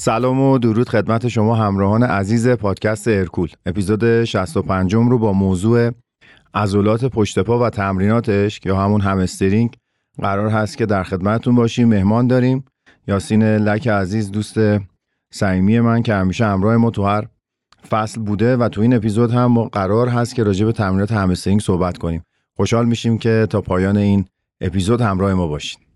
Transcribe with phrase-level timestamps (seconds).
[0.00, 3.48] سلام و درود خدمت شما همراهان عزیز پادکست ارکول.
[3.66, 5.90] اپیزود 65 رو با موضوع
[6.54, 9.76] عضلات پشت پا و تمریناتش یا همون همسترینگ
[10.18, 12.64] قرار هست که در خدمتتون باشیم مهمان داریم.
[13.06, 14.58] یاسین لک عزیز دوست
[15.32, 17.26] صمیمی من که همیشه همراه ما تو هر
[17.90, 21.98] فصل بوده و تو این اپیزود هم قرار هست که راجع به تمرینات همسترینگ صحبت
[21.98, 22.22] کنیم.
[22.56, 24.24] خوشحال میشیم که تا پایان این
[24.60, 25.89] اپیزود همراه ما باشید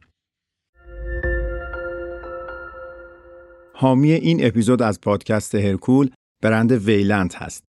[3.76, 6.10] حامی این اپیزود از پادکست هرکول
[6.42, 7.64] برند ویلند هست.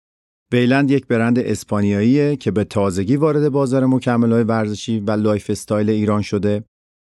[0.52, 6.64] ویلند یک برند اسپانیاییه که به تازگی وارد بازار مکمل‌های ورزشی و lifestyle ایران شده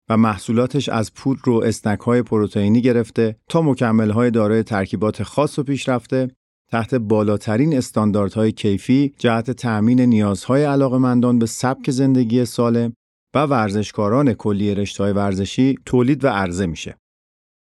[0.09, 6.31] و محصولاتش از پودر و اسنک‌های پروتئینی گرفته تا مکمل‌های دارای ترکیبات خاص و پیشرفته
[6.71, 12.93] تحت بالاترین استانداردهای کیفی جهت تأمین نیازهای علاقمندان به سبک زندگی سالم
[13.35, 16.97] و ورزشکاران کلی رشته‌های ورزشی تولید و عرضه میشه.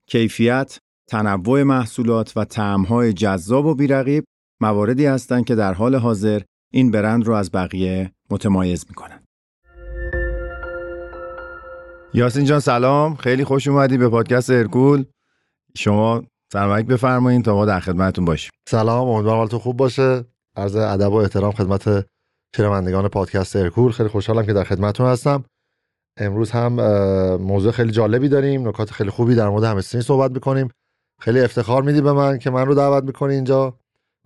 [0.08, 0.78] کیفیت،
[1.10, 4.24] تنوع محصولات و طعم‌های جذاب و بیرقیب
[4.60, 6.40] مواردی هستند که در حال حاضر
[6.72, 9.22] این برند رو از بقیه متمایز می‌کنن.
[12.14, 13.14] یاسین جان سلام.
[13.14, 15.04] خیلی خوش اومدی به پادکست ارکول
[15.76, 18.50] شما سلامک بفرمایید تا ما در خدمتتون باشیم.
[18.68, 20.24] سلام امیدوارم حالتون خوب باشه.
[20.56, 22.06] عرض ادب و احترام خدمت
[22.56, 25.44] شنوندگان پادکست ارکول خیلی خوشحالم که در خدمتتون هستم.
[26.16, 26.72] امروز هم
[27.36, 28.68] موضوع خیلی جالبی داریم.
[28.68, 30.68] نکات خیلی خوبی در مورد همسترینگ صحبت می‌کنیم.
[31.20, 33.78] خیلی افتخار میدی به من که من رو دعوت می‌کنی اینجا.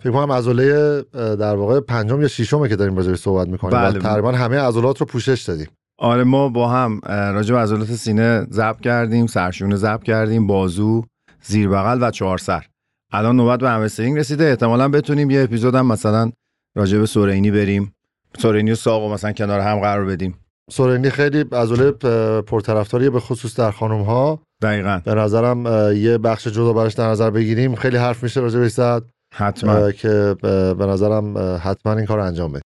[0.02, 3.78] فکر کنم عضله در واقع پنجم یا ششمه که داریم راجعش صحبت می‌کنیم.
[3.78, 3.98] بله.
[3.98, 5.68] تقریبا همه عضلات رو پوشش دادیم.
[5.98, 11.04] آره ما با هم راجع به عضلات سینه ضبط کردیم سرشونه ضبط کردیم بازو
[11.42, 12.66] زیر بغل و چهار سر
[13.12, 14.44] الان نوبت به همسترینگ رسیده.
[14.44, 16.32] احتمالا بتونیم یه اپیزود هم مثلا
[16.76, 17.94] راجع به سورینی بریم.
[18.38, 20.38] سورینی و ساقو مثلا کنار هم قرار بدیم.
[20.70, 21.90] سورینی خیلی عضله
[22.40, 25.00] پرطرفداریه به خصوص در خانم ها دقیقا.
[25.04, 25.66] به نظرم
[25.96, 27.74] یه بخش جدا براش در نظر بگیریم.
[27.74, 29.02] خیلی حرف میشه راجع به
[29.34, 29.92] حتما.
[29.92, 30.36] که
[30.78, 32.62] به نظرم حتما این کار انجام بدیم.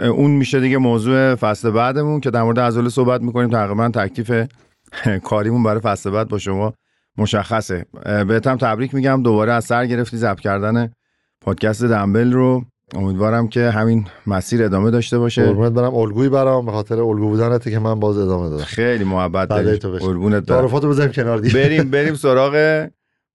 [0.00, 3.50] اون میشه دیگه موضوع فصل بعدمون که در مورد عضله صحبت می‌کنیم.
[3.50, 4.48] تقریبا تکلیف
[5.24, 6.72] کاریمون برای فصل بعد با شما
[7.18, 7.86] مشخصه.
[8.04, 9.22] بهتم تبریک میگم.
[9.22, 10.92] دوباره از سر گرفتی ضبط کردن
[11.40, 12.64] پادکست دنبل رو.
[12.94, 15.46] امیدوارم که همین مسیر ادامه داشته باشه.
[15.46, 15.94] قربونت برم.
[15.94, 18.64] الگویی برام به خاطر الگو بودنت که من باز ادامه دادم.
[18.64, 19.78] خیلی محبت داری.
[19.78, 22.86] قربونت تعارفاتو بزنیم کنار دی بریم بریم سراغ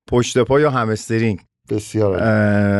[0.08, 2.20] پشت پا یا همسترینگ بسیار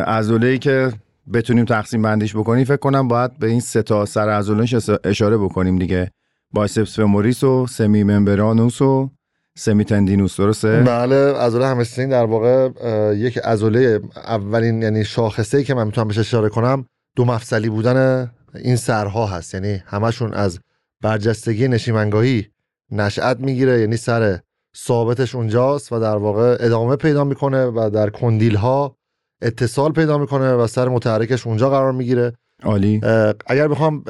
[0.04, 0.92] عضله که
[1.34, 5.78] بتونیم تقسیم بندیش بکنیم فکر کنم باید به این سه تا سر عضلهش اشاره بکنیم
[5.78, 6.12] دیگه.
[6.52, 9.10] بایسپس فموریس و سمی ممبرانوس و
[9.58, 12.70] سمی تندینوس درسته؟ بله عضله همسترینگ در واقع
[13.16, 16.86] یک عضله اولین یعنی شاخصه ای که من می‌تونم بهش اشاره کنم
[17.16, 19.54] دو مفصلی بودن این سرها هست.
[19.54, 20.60] یعنی همشون از
[21.04, 22.48] برجستگی نشیمنگاهی
[22.92, 24.40] نشأت می‌گیره یعنی سر
[24.78, 28.96] ثابتش اونجاست و در واقع ادامه پیدا می‌کنه و در کندیل ها
[29.42, 32.34] اتصال پیدا می‌کنه و سر متحرکش اونجا قرار می‌گیره.
[32.64, 33.02] عالی.
[33.48, 34.04] اگر بخوام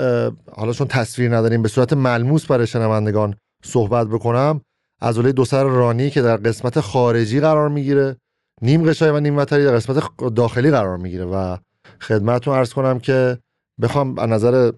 [0.52, 4.62] حالا چون تصویر نداریم به صورت ملموس برای شنوندگان صحبت بکنم
[5.02, 8.18] عضله دو سر رانی که در قسمت خارجی قرار می‌گیره
[8.62, 10.04] نیم قشای و نیم وتری در قسمت
[10.36, 11.58] داخلی قرار می‌گیره و
[12.02, 13.38] خدمتتون عرض کنم که
[13.82, 14.72] بخوام از نظر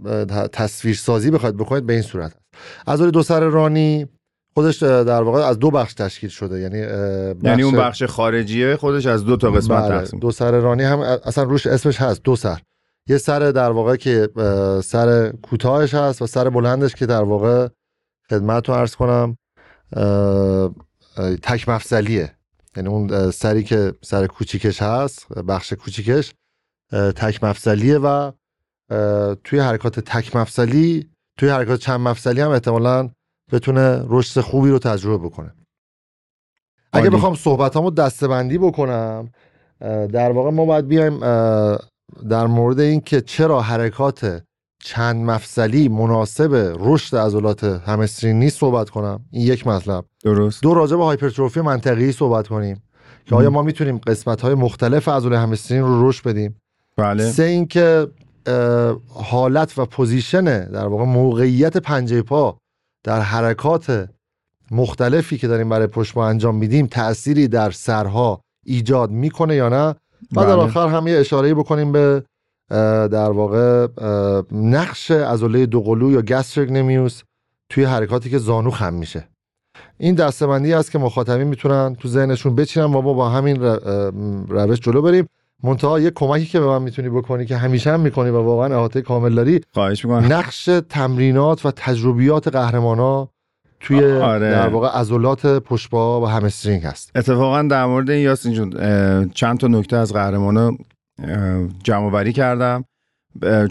[0.53, 2.39] تصویر سازی بخواید بکنید به این صورت هست
[2.87, 4.07] عضله دو سر رانی
[4.53, 9.05] خودش در واقع از دو بخش تشکیل شده یعنی بخش یعنی اون بخش خارجیه خودش
[9.05, 9.99] از دو تا قسمت بله.
[9.99, 12.59] تقسیم دو سر رانی هم اصلا روش اسمش هست دو سر
[13.07, 14.29] یه سر در واقع که
[14.83, 17.67] سر کوتاهش هست و سر بلندش که در واقع
[18.29, 19.37] خدمتتون عرض کنم
[21.43, 22.35] تک مفصلیه.
[22.75, 26.33] یعنی اون سری که سر کوچیکش هست بخش کوچیکش
[26.91, 28.31] تک مفصلیه و
[29.43, 33.09] توی حرکات تک مفصلی توی حرکات چند مفصلی هم احتمالا
[33.51, 35.53] بتونه رشد خوبی رو تجربه بکنه.
[36.93, 39.31] اگه بخوام صحبتامو دستبندی بکنم
[40.11, 41.19] در واقع ما باید بیایم
[42.29, 44.43] در مورد این که چرا حرکات
[44.83, 49.25] چند مفصلی مناسب رشد عضلات همسترینگ نیست صحبت کنم.
[49.31, 50.05] این یک مطلب.
[50.23, 50.63] درست.
[50.63, 52.83] دو راجع به hypertrophy منطقه‌ای صحبت کنیم.
[53.25, 56.61] که آیا ما می‌تونیم قسمت های مختلف عضله همسترینگ رو رشد بدیم؟
[56.97, 57.31] بله.
[57.31, 58.07] سه اینکه
[59.07, 62.57] حالت و position در واقع موقعیت پنجه پا
[63.03, 64.09] در حرکات
[64.71, 69.95] مختلفی که داریم برای پشت انجام میدیم تأثیری در سرها ایجاد می‌کنه یا نه؟ و
[70.31, 70.53] در بله.
[70.53, 72.23] آخر هم یه اشاره بکنیم به
[72.69, 73.87] در واقع
[74.51, 77.21] نقش عضله دوقلو یا گستریک نمیوس
[77.69, 79.27] توی حرکاتی که زانو خم میشه.
[79.97, 82.85] این دستبندی است که مخاطبین می‌تونن تو ذهنشون بچینن.
[82.85, 83.63] و ما با همین
[84.49, 85.27] روش جلو بریم.
[85.63, 89.01] منتها یه کمکی که به من می‌تونی بکنی که همیشه هم می‌کنی و واقعا احاطه
[89.01, 90.33] کامل داری خواهش می‌کنم.
[90.33, 93.29] نقش تمرینات و تجربیات قهرمانا
[93.79, 94.51] توی آره.
[94.51, 97.11] در واقع عضلات پشت و همسترینگ هست.
[97.15, 100.71] اتفاقا در مورد این یاسین جون چند تا نکته از قهرمانا
[101.83, 102.85] جمع بری کردم.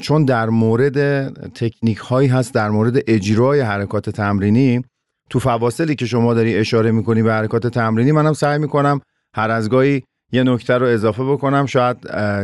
[0.01, 4.85] چون در مورد تکنیک هایی هست در مورد اجرای حرکات تمرینی
[5.31, 9.01] تو فواصلی که شما داری اشاره می‌کنی به حرکات تمرینی منم سعی می‌کنم
[9.35, 10.03] هر از گاهی
[10.33, 11.67] یه نکته رو اضافه بکنم.
[11.67, 11.97] شاید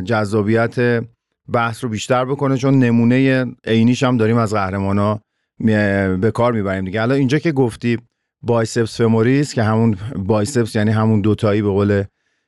[0.05, 1.05] جذابیت
[1.53, 5.21] بحث رو بیشتر بکنه چون نمونه عینیش هم داریم از قهرمانا
[5.59, 7.03] به کار می‌بریم دیگه.
[7.03, 7.99] الان اینجا که گفتی
[8.43, 12.05] بایسپس فموریس که همون بایسپس یعنی همون دوتایی به قول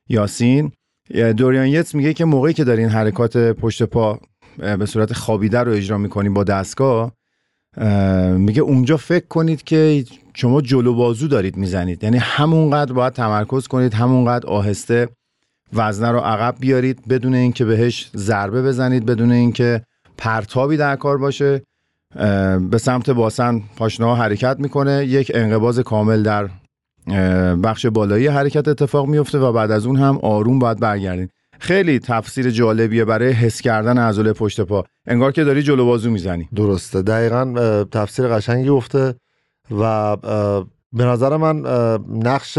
[0.09, 0.71] یاسین
[1.13, 4.19] دوریان یتس میگه که موقعی که دارین حرکات پشت پا
[4.57, 7.11] به صورت خوابیده رو اجرا می‌کنین با دستگاه
[7.77, 12.03] اه، میگه اونجا فکر کنید که شما جلو بازو دارید می‌زنید.
[12.03, 15.09] یعنی همونقدر باید تمرکز کنید همونقدر آهسته
[15.73, 19.81] وزنه رو عقب بیارید بدون اینکه بهش ضربه بزنید بدون اینکه
[20.17, 21.61] پرتابی در کار باشه.
[22.69, 25.05] به سمت باسن پاشنه حرکت می‌کنه.
[25.05, 26.49] یک انقباز کامل در
[27.63, 31.29] بخش بالایی حرکت اتفاق میفته و بعد از اون هم آروم باید برگردین.
[31.59, 34.83] خیلی تفسیر جالبیه برای حس کردن عضله پشت پا.
[35.07, 36.49] انگار که داری جلو بازو می‌زنی.
[36.55, 37.01] درسته.
[37.01, 39.15] دقیقا تفسیر قشنگی گفته
[39.79, 40.17] و
[40.93, 41.61] به نظر من
[42.09, 42.57] نقش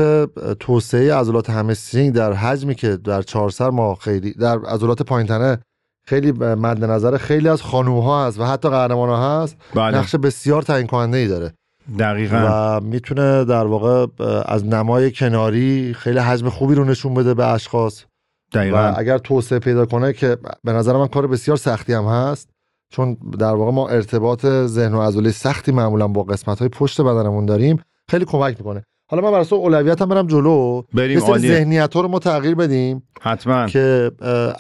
[0.61, 5.59] توسعه عضلات همسترینگ در حجمی که در چهار سر ما خیلی در عضلات پایینتنه
[6.07, 9.57] خیلی مد نظر خیلی از خانوها هست و حتی قهرمان ها هست.
[9.75, 9.99] بله.
[9.99, 11.53] نقش بسیار تعیین کننده ای داره.
[11.99, 12.47] دقیقا.
[12.79, 14.07] و می‌تونه در واقع
[14.47, 18.05] از نمای کناری خیلی حجم خوبی رو نشون بده به اشخاص.
[18.53, 18.77] دقیقا.
[18.77, 22.51] و اگر توسعه پیدا کنه که به نظر من کار بسیار سختی هم هست
[22.91, 27.47] چون در واقع ما ارتباط ذهن و عضله سختی معمولا با قسمت های پشت بدنمون
[27.47, 28.85] داریم خیلی کمک می‌کنه.
[29.11, 30.83] حالا من برای اولویت هم برم جلو.
[30.95, 31.55] بریم عالیه.
[31.55, 33.67] ذهنیت ها رو ما تغییر بدیم حتما.
[33.67, 34.11] که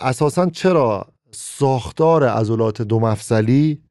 [0.00, 3.82] اساسا چرا ساختار عضلات دو مفصلی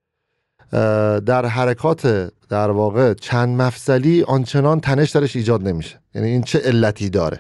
[1.26, 7.10] در حرکات در واقع چند مفصلی آنچنان تنش درش ایجاد نمیشه یعنی این چه علتی
[7.10, 7.40] داره.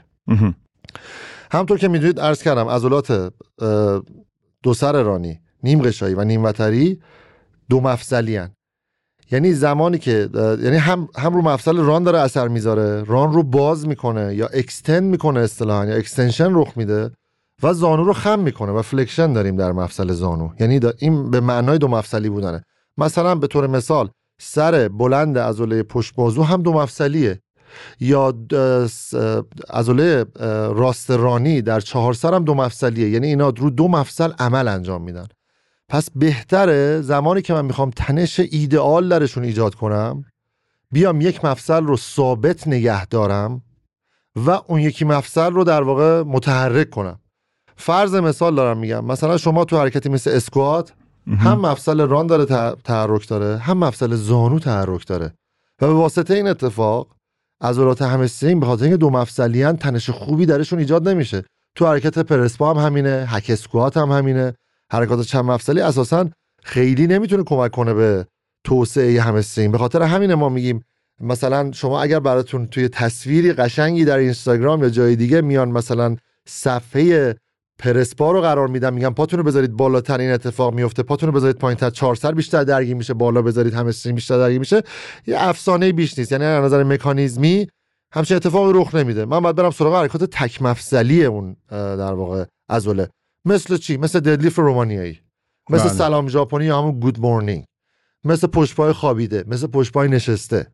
[1.51, 3.33] همونطور که می‌دونید عرض کردم عضلات
[4.63, 7.01] دو سر رانی نیم غشایی و نیم وتری
[7.69, 8.51] دو مفصلی هن.
[9.31, 13.87] یعنی زمانی که یعنی هم هم رو مفصل ران داره اثر می‌ذاره ران رو باز
[13.87, 17.11] می‌کنه یا extend می‌کنه اصطلاحا یا extension رخ میده
[17.63, 21.39] و زانو رو خم می‌کنه و flexion داریم در مفصل زانو یعنی دا- این به
[21.39, 22.63] معنای دو مفصلی بودنه
[22.97, 24.09] مثلا به طور مثال
[24.41, 27.41] سر بلند عضله پشت بازو هم دو مفصلیه
[27.99, 28.33] یا
[29.69, 30.25] عضله
[30.73, 35.01] راست رانی در چهار سر هم دو مفصلیه یعنی اینا رو دو مفصل عمل انجام
[35.01, 35.27] میدن.
[35.89, 40.23] پس بهتره زمانی که من می‌خوام تنش ایدئال درشون ایجاد کنم
[40.91, 43.61] بیام یک مفصل رو ثابت نگه دارم
[44.35, 47.19] و اون یکی مفصل رو در واقع متحرک کنم.
[47.75, 50.93] فرض مثال دارم میگم مثلا شما تو حرکتی مثل اسکوات
[51.27, 52.45] هم مفصل ران داره
[52.83, 55.33] تحرک داره هم مفصل زانو تحرک داره.
[55.81, 57.07] و به واسطه این اتفاق
[57.61, 61.43] عضلات همسترینگ به خاطر اینکه دو مفصلیان تنش خوبی درشون ایجاد نمیشه.
[61.75, 64.53] تو حرکت پرسپا هم همینه هک اسکوات هم همینه.
[64.91, 66.29] حرکات چند مفصلی اساسا
[66.63, 68.27] خیلی نمی‌تونه کمک کنه به
[68.63, 70.83] توسعه همسترینگ به خاطر همینه ما میگیم
[71.21, 76.15] مثلا شما اگر براتون توی تصویری قشنگی در اینستاگرام یا جای دیگه میان مثلا
[76.47, 77.35] صفحه
[77.79, 78.93] پرسپا رو قرار میدم.
[78.93, 81.03] میگم پاتون رو بذارید بالاتر این اتفاق میفته.
[81.03, 81.89] پاتون رو بذارید پایینتر.
[81.89, 83.13] چهار سر بیشتر درگیر میشه.
[83.13, 84.83] بالا بذارید همسترینگ بیشتر درگیر میشه.
[85.27, 86.31] یه افسانه بیش نیست.
[86.31, 87.67] یعنی از نظر مکانیزمی
[88.11, 89.25] همچین اتفاقی رخ نمیده.
[89.25, 93.09] من باید برم سراغ حرکات تک مفصلی اون در واقع عضله
[93.45, 95.19] مثل چی؟ مثل ددلیفت رومانیایی.
[95.69, 95.93] مثل بله.
[95.93, 97.63] سلام ژاپنی یا همون گود مورنینگ
[98.23, 99.43] مثل پشت پای خوابیده.
[99.47, 100.67] مثل پشت پای نشسته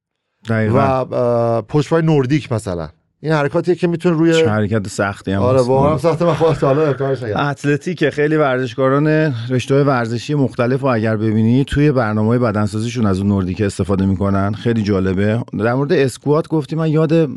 [0.44, 2.90] و دقیقا اه، پشت پای نوردیک مثلا.
[3.24, 5.62] این حرکاتیه که می‌تونه روی حرکت سختی هم آره.
[5.62, 7.48] واقعا سخت من خودم تا حالا نکردم.
[7.48, 9.08] اتلتیک خیلی ورزشکاران
[9.50, 14.84] رشته ورزشی مختلف رو اگر ببینی توی برنامه بدنسازیشون از اون نوردیک استفاده می‌کنن خیلی
[14.84, 15.44] جالبه.
[15.60, 17.30] در مورد اسکوات گفتی من یاد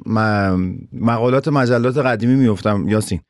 [0.93, 3.21] مقالات مجلات قدیمی میفتم یاسین.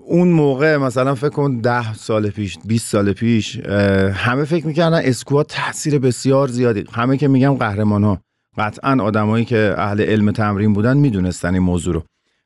[0.00, 3.60] اون موقع مثلا فکر کن ده سال پیش 20 سال پیش
[4.14, 6.84] همه فکر می‌کردن اسکوات تاثیر بسیار زیادی.
[6.92, 8.18] همه که میگم قهرمان ها
[8.58, 12.02] قطعا آدمایی که اهل علم تمرین بودن می‌دونستن این موضوع رو.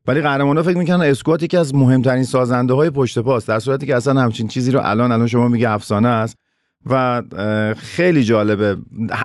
[0.06, 3.86] ولی قهرمان ها فکر می‌کنن اسکوات یکی از مهمترین سازنده های پشت پاست در صورتی
[3.86, 6.36] که اصلا همچین چیزی رو الان الان شما میگه افسانه است
[6.86, 7.22] و
[7.76, 8.76] خیلی جالبه.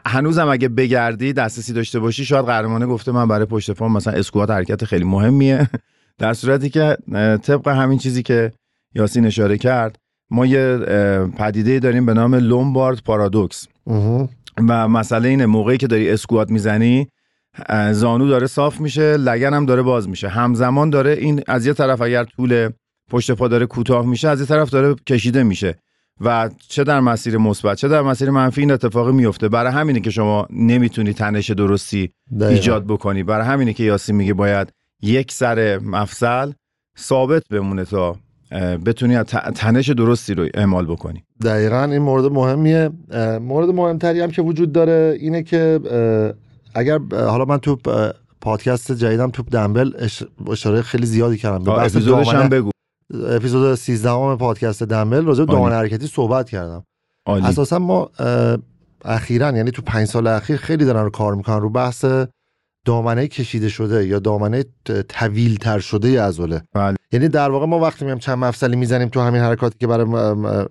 [0.05, 4.49] هنوزم اگه بگردی دسترسی داشته باشی شاید قهرمانه گفته من برای پشت پا مثلا اسکوات
[4.49, 5.69] حرکت خیلی مهمیه.
[6.19, 6.97] در صورتی که
[7.43, 8.51] طبق همین چیزی که
[8.95, 9.99] یاسین اشاره کرد
[10.31, 10.77] ما یه
[11.37, 13.67] پدیده داریم به نام لومبارد پارادوکس.
[14.69, 17.07] و مسئله اینه موقعی که داری اسکوات می‌زنی
[17.91, 20.27] زانو داره صاف میشه لگن هم داره باز میشه.
[20.27, 22.69] همزمان داره این از یه طرف اگر طول
[23.11, 25.75] پشت پا داره کوتاه میشه از یه طرف داره کشیده میشه.
[26.21, 30.09] و چه در مسیر مثبت چه در مسیر منفی این اتفاقی میفته برای همینه که
[30.09, 32.47] شما نمی‌تونی تنش درستی دقیقاً.
[32.47, 33.23] ایجاد بکنی.
[33.23, 34.71] برای همینه که یاسی میگه باید
[35.01, 36.51] یک سر مفصل
[36.99, 38.15] ثابت بمونه تا
[38.85, 39.25] بتونی از
[39.55, 41.23] تنش درستی رو اعمال بکنی.
[41.43, 42.89] دقیقا این مورد مهمیه.
[43.41, 45.79] مورد مهمتری هم که وجود داره اینه که
[46.75, 47.77] اگر حالا من تو
[48.41, 51.63] پادکست جدیدم تو دنبل اش- اشاره خیلی زیادی کردم.
[51.63, 52.69] به بحث هم بگو.
[53.29, 56.83] اپیزود 13 همه پادکست دنبل راجع به حرکتی صحبت کردم.
[57.25, 57.45] عالی.
[57.45, 58.09] اساسا ما
[59.05, 62.05] اخیرا یعنی تو پنج سال اخیر خیلی دارن رو کار می‌کنن رو بحث
[62.87, 64.65] دامنه کشیده شده یا دامنه
[65.09, 66.61] طویل تر شده عضله.
[66.73, 66.97] بله.
[67.11, 70.05] یعنی در واقع ما وقتی میام چند مفصلی می‌زنیم تو همین حرکاتی که برای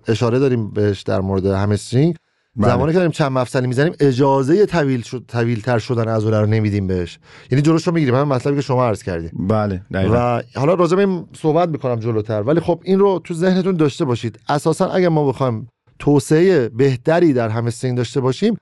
[0.07, 2.15] اشاره داریم بهش در مورد همسترینگ
[2.55, 2.69] بله.
[2.69, 6.87] زمانی که داریم چند مفصلی می‌زنیم اجازه طویل شد طویل تر شدن عضله رو نمیدیم
[6.87, 7.19] بهش.
[7.51, 8.15] یعنی جلوش رو می‌گیریم.
[8.15, 10.37] همین مطلبی که شما عرض کردید بله دقیقا.
[10.37, 12.41] و حالا راجع به این صحبت می‌کنم جلوتر.
[12.41, 14.39] ولی خب این رو تو ذهنتون داشته باشید.
[14.49, 15.67] اساسا اگر ما بخوایم
[15.99, 18.57] توسعه بهتری در همسترینگ داشته باشیم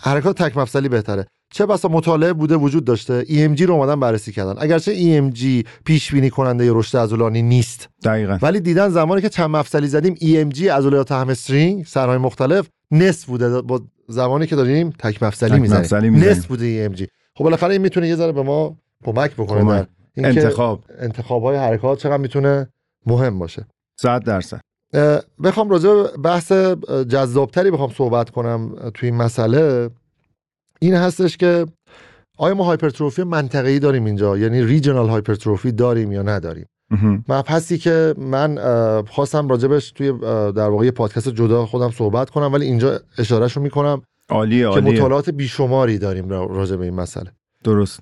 [0.00, 1.26] حرکات تک مفصلی بهتره.
[1.52, 3.24] چه بسا مطالعه بوده وجود داشته.
[3.24, 4.54] EMG رو اومدن بررسی کردن.
[4.58, 7.88] اگرچه EMG پیش بینی کننده رشد عضلانی نیست.
[8.04, 8.38] دقیقا.
[8.42, 13.60] ولی دیدن زمانی که چند مفصلی زدیم EMG عضلات همسترینگ سرهای مختلف نصف بوده.
[13.62, 15.80] با زمانی که داریم تک مفصلی می‌زنیم.
[15.80, 16.16] می‌زنیم.
[16.16, 17.04] نصف بوده EMG
[17.36, 19.64] خب بالاخره این می‌تونه یه ذره به ما کمک بکنه.
[19.64, 21.42] در انتخاب انتخاب.
[21.42, 22.68] های حرکات چقدر می‌تونه
[23.06, 23.66] مهم باشه.
[24.00, 24.60] صد درصد.
[24.94, 26.52] اه، بخوام راجع بحث
[27.08, 29.90] جذابتری بخوام صحبت کنم توی این مسئله.
[30.82, 31.66] این هستش که
[32.38, 36.66] آیا ما هایپرتروفی منطقه‌ای داریم اینجا؟ یعنی ریجنال هایپرتروفی داریم یا نداریم.
[37.28, 38.58] مبحثی که من
[39.08, 40.12] خواستم راجبش توی
[40.52, 44.92] در واقع پادکست جدا خودم صحبت کنم ولی اینجا اشارهشو می‌کنم عالیه که عالیه.
[44.92, 47.30] مطالعات بیشماری داریم را- راجع به این مسئله.
[47.64, 48.00] درست.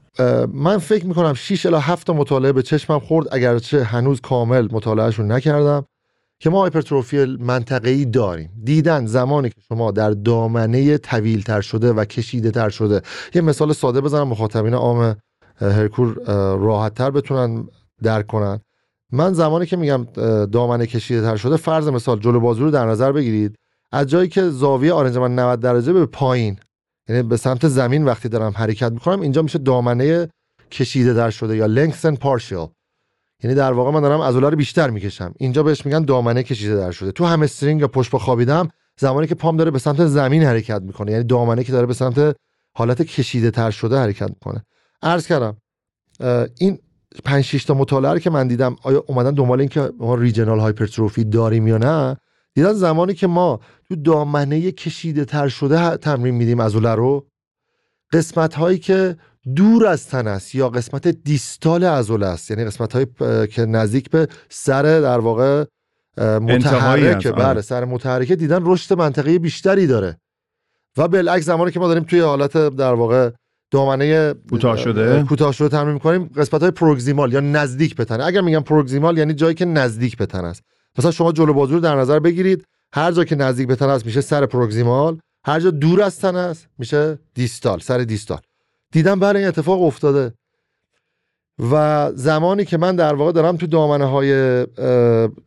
[0.52, 5.32] من فکر می‌کنم 6 الی 7 تا مطالعه به چشمم خورد اگرچه هنوز کامل مطالعهشون
[5.32, 5.84] نکردم.
[6.42, 8.50] که ما هایپرتروفی منطقه‌ای داریم.
[8.64, 13.02] دیدن زمانی که شما در دامنه طویل تر شده و کشیده تر شده.
[13.34, 15.16] یه مثال ساده بزنم مخاطبین عام اه،
[15.60, 16.14] هرکول
[16.56, 17.68] راحت تر بتونن
[18.02, 18.60] درک کنن.
[19.12, 20.06] من زمانی که میگم
[20.46, 23.56] دامنه کشیده تر شده فرض مثال جلو بازو رو در نظر بگیرید.
[23.92, 26.58] از جایی که زاویه آرنج من 90 درجه به پایین
[27.08, 30.28] یعنی به سمت زمین وقتی دارم حرکت می‌کنم اینجا میشه دامنه
[30.70, 32.79] کشیده در شده یا lengthen partial.
[33.42, 35.34] یعنی در واقع من دارم عضله رو بیشتر می‌کشم.
[35.38, 37.12] اینجا بهش میگن دامنه کشیده در شده.
[37.12, 38.68] تو همسترینگ یا پشت خوابیدم
[38.98, 41.12] زمانی که پام داره به سمت زمین حرکت می‌کنه.
[41.12, 42.36] یعنی دامنه که داره به سمت
[42.72, 44.64] حالت کشیده تر شده حرکت می‌کنه.
[45.02, 45.56] عرض کردم
[46.58, 46.78] این
[47.24, 51.24] 5 6 تا مطالعه که من دیدم آیا اومدن دنبال این که ما ریجنال هایپرتروفی
[51.24, 52.16] داریم یا نه؟
[52.54, 57.26] دیدن زمانی که ما تو دامنه کشیده تر شده تمرین میدیم عضله رو.
[58.12, 59.16] قسمت هایی که
[59.56, 62.50] دور از تن است یا قسمت دیستال عضله است.
[62.50, 63.06] یعنی قسمت هایی
[63.46, 65.64] که نزدیک به سر در واقع
[66.18, 67.44] اه، انتهایی متحرک است، آره.
[67.44, 70.16] بله سر متحرکه دیدن رشد منطقه بیشتری داره.
[70.96, 73.30] و بالعکس زمانی که ما داریم توی حالت در واقع
[73.70, 75.14] دامنه کوتاه شده.
[75.14, 78.20] اه، کوتاه شده تمرین می‌کنیم قسمت های پروگزیمال یا نزدیک به تن.
[78.20, 80.62] اگر میگم پروگزیمال یعنی جایی که نزدیک به تن است.
[80.98, 84.06] مثلا شما جلو بازو رو در نظر بگیرید هر جا که نزدیک به تن است
[84.06, 88.40] میشه سر پروگزیمال هر جا دور از تن است میشه دیستال سر دیستال.
[88.92, 90.32] دیدم برای این اتفاق افتاده.
[91.72, 94.66] و زمانی که من در واقع دارم تو دامنه های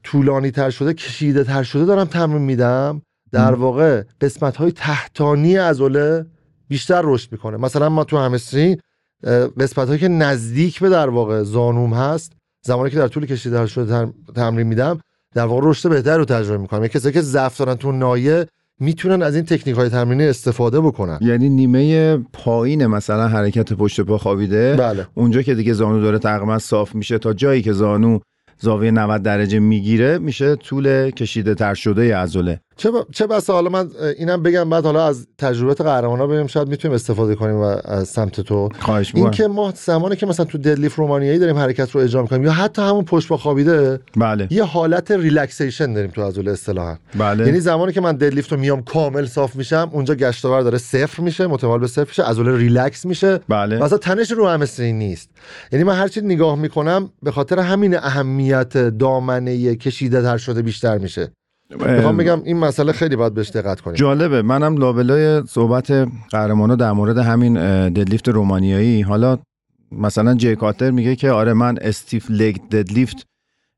[0.03, 3.01] طولانی تر شده کشیده تر شده دارم تمرین میدم.
[3.31, 3.53] در.
[3.53, 6.25] واقع قسمت های تحتانی عضله
[6.67, 7.57] بیشتر رشد می‌کنه.
[7.57, 8.79] مثلا ما تو همسترینگ
[9.59, 12.33] قسمت هایی که نزدیک به در واقع زانوم هست
[12.65, 14.99] زمانی که در طول کشیده تر شده تم- تمرین میدم
[15.33, 16.87] در واقع رشد بهتر رو تجربه می‌کنم.
[16.87, 18.47] کسایی که ضعف دارن تو ناحیه
[18.79, 21.19] می‌تونن از این تکنیک های تمرینی استفاده بکنن.
[21.21, 25.07] یعنی نیمه پایین مثلا حرکت پشت پا خوابیده بله.
[25.13, 28.19] اونجا که دیگه زانو داره تقریبا صاف میشه تا جایی که زانو
[28.59, 32.59] زاویه 90 درجه می‌گیره میشه طول کشیده تر شده عضله.
[32.77, 32.93] چه, ب...
[33.11, 37.35] چه بسا حالا من اینم بگم بعد حالا از تجربه قهرمانا ببینیم شاید می‌تونیم استفاده
[37.35, 38.69] کنیم و از سمت تو.
[38.79, 42.43] خواهش این که ما زمانی که مثلا تو deadlift رومانیایی داریم حرکت رو اجرا می‌کنیم
[42.43, 44.47] یا حتی همون پشت پا خوابیده بله.
[44.51, 46.97] یه حالت relaxation داریم تو عضله اصطلاحا.
[47.15, 47.45] بله.
[47.45, 51.47] یعنی زمانی که من deadlift رو میام کامل صاف میشم اونجا گشتاور داره صفر میشه
[51.47, 53.39] متمایل به صفر میشه عضله ریلکس میشه.
[53.49, 53.83] بله.
[53.83, 55.29] مثلا تنش رو همسترینگ نیست.
[55.71, 61.31] یعنی من هرچی نگاه می‌کنم به خاطر همین اهمیت دامنه کشیده تر شده بیشتر میشه.
[61.79, 63.95] می‌خوام بگم این مسئله خیلی باید بهش دقت کنیم.
[63.95, 64.41] جالبه.
[64.41, 65.91] منم لابلای صحبت
[66.29, 67.53] قهرمانا در مورد همین
[67.89, 69.01] ددلیفت رومانیایی.
[69.01, 69.37] حالا
[69.91, 73.27] مثلا جی کاتر میگه که آره من استیف لگ ددلیفت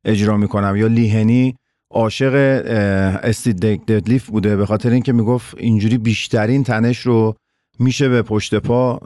[0.06, 1.56] اجرا می‌کنم یا لیهنی
[1.92, 2.34] عاشق
[3.24, 4.56] استیف لگ ددلیفت بوده.
[4.56, 7.36] به خاطر اینکه می‌گفت اینجوری بیشترین تنش رو
[7.80, 8.98] میشه به پشت پا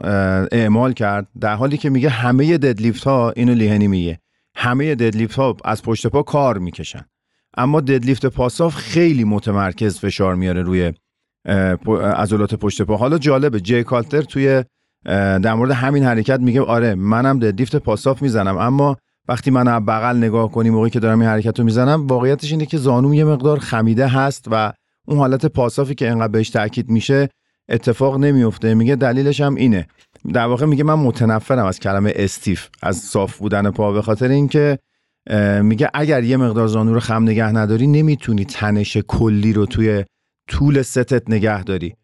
[0.52, 1.28] اعمال کرد.
[1.40, 4.18] در حالی که میگه همه ددلیفت ها اینو لیهنی میگه.
[4.54, 7.04] همه ددلیفت ها از پشت پا کار می‌کشن.
[7.56, 10.92] اما ددلیفت پاساف خیلی متمرکز فشار میاره روی
[12.16, 12.96] عضلات پشت پا.
[12.96, 14.64] حالا جالبه جی کالتر توی
[15.04, 18.96] در مورد همین حرکت میگه آره منم ددلیفت پاساف می‌زنم اما
[19.28, 22.78] وقتی من بغل نگاه کنی موقعی که دارم این حرکت رو می‌زنم واقعیتش اینه که
[22.78, 24.72] زانوم یه مقدار خمیده هست و
[25.06, 27.28] اون حالت پاسافی که انقدر بهش تاکید میشه
[27.68, 28.74] اتفاق نمیفته.
[28.74, 29.86] میگه دلیلش هم اینه.
[30.32, 34.78] در واقع میگه من متنفرم از کلمه استیف از صاف بودن پا به خاطر اینکه
[35.62, 40.04] میگه اگر یه مقدار زانو رو خم نگه نداری نمی‌تونی تنش کلی رو توی
[40.48, 41.94] طول ستت نگه داری.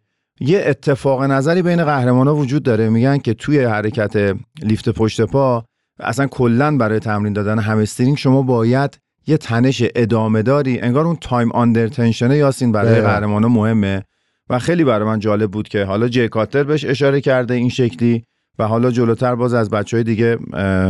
[0.41, 2.89] یه اتفاق نظری بین قهرمان ها وجود داره.
[2.89, 5.65] میگن که توی حرکت لیفت پشت پا
[6.01, 10.81] اصلا کلا برای تمرین دادن همسترینگ شما باید یه تنش ادامه داری.
[10.81, 14.03] انگار اون time under tension ه یاسین برای قهرمان ها مهمه.
[14.51, 18.25] و خیلی برای من جالب بود که حالا جی کاتر بهش اشاره کرده این شکلی.
[18.59, 20.39] و حالا جلوتر باز از بچه های دیگه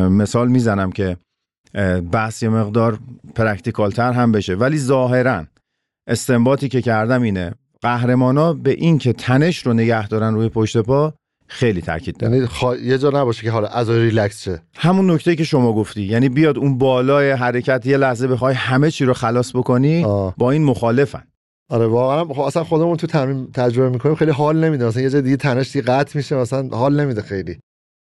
[0.09, 1.17] مثال می‌زنم که
[2.13, 2.99] بحث یه مقدار
[3.35, 4.55] practical تر هم بشه.
[4.55, 5.45] ولی ظاهرا
[6.07, 11.15] استنباطی که کردم اینه قهرمانا به این که تنش رو نگه دارن روی پشت پا
[11.49, 12.35] خیلی تاکید دارن.
[12.35, 12.77] یعنی خوا...
[12.77, 14.63] یه جا نباشه که حالا از ریلکس شه.
[14.77, 19.05] همون نکته که شما گفتی یعنی بیاد اون بالای حرکت یه لحظه بخوای همه چی
[19.05, 20.35] رو خلاص بکنی آه.
[20.37, 21.23] با این مخالفن.
[21.71, 24.87] آره واقعا خب اصلا خودمون تو تمرین تجربه می‌کنیم خیلی حال نمیده.
[24.87, 27.59] مثلا یه جا دیگه تنش دیگه قطع میشه مثلا حال نمیده خیلی.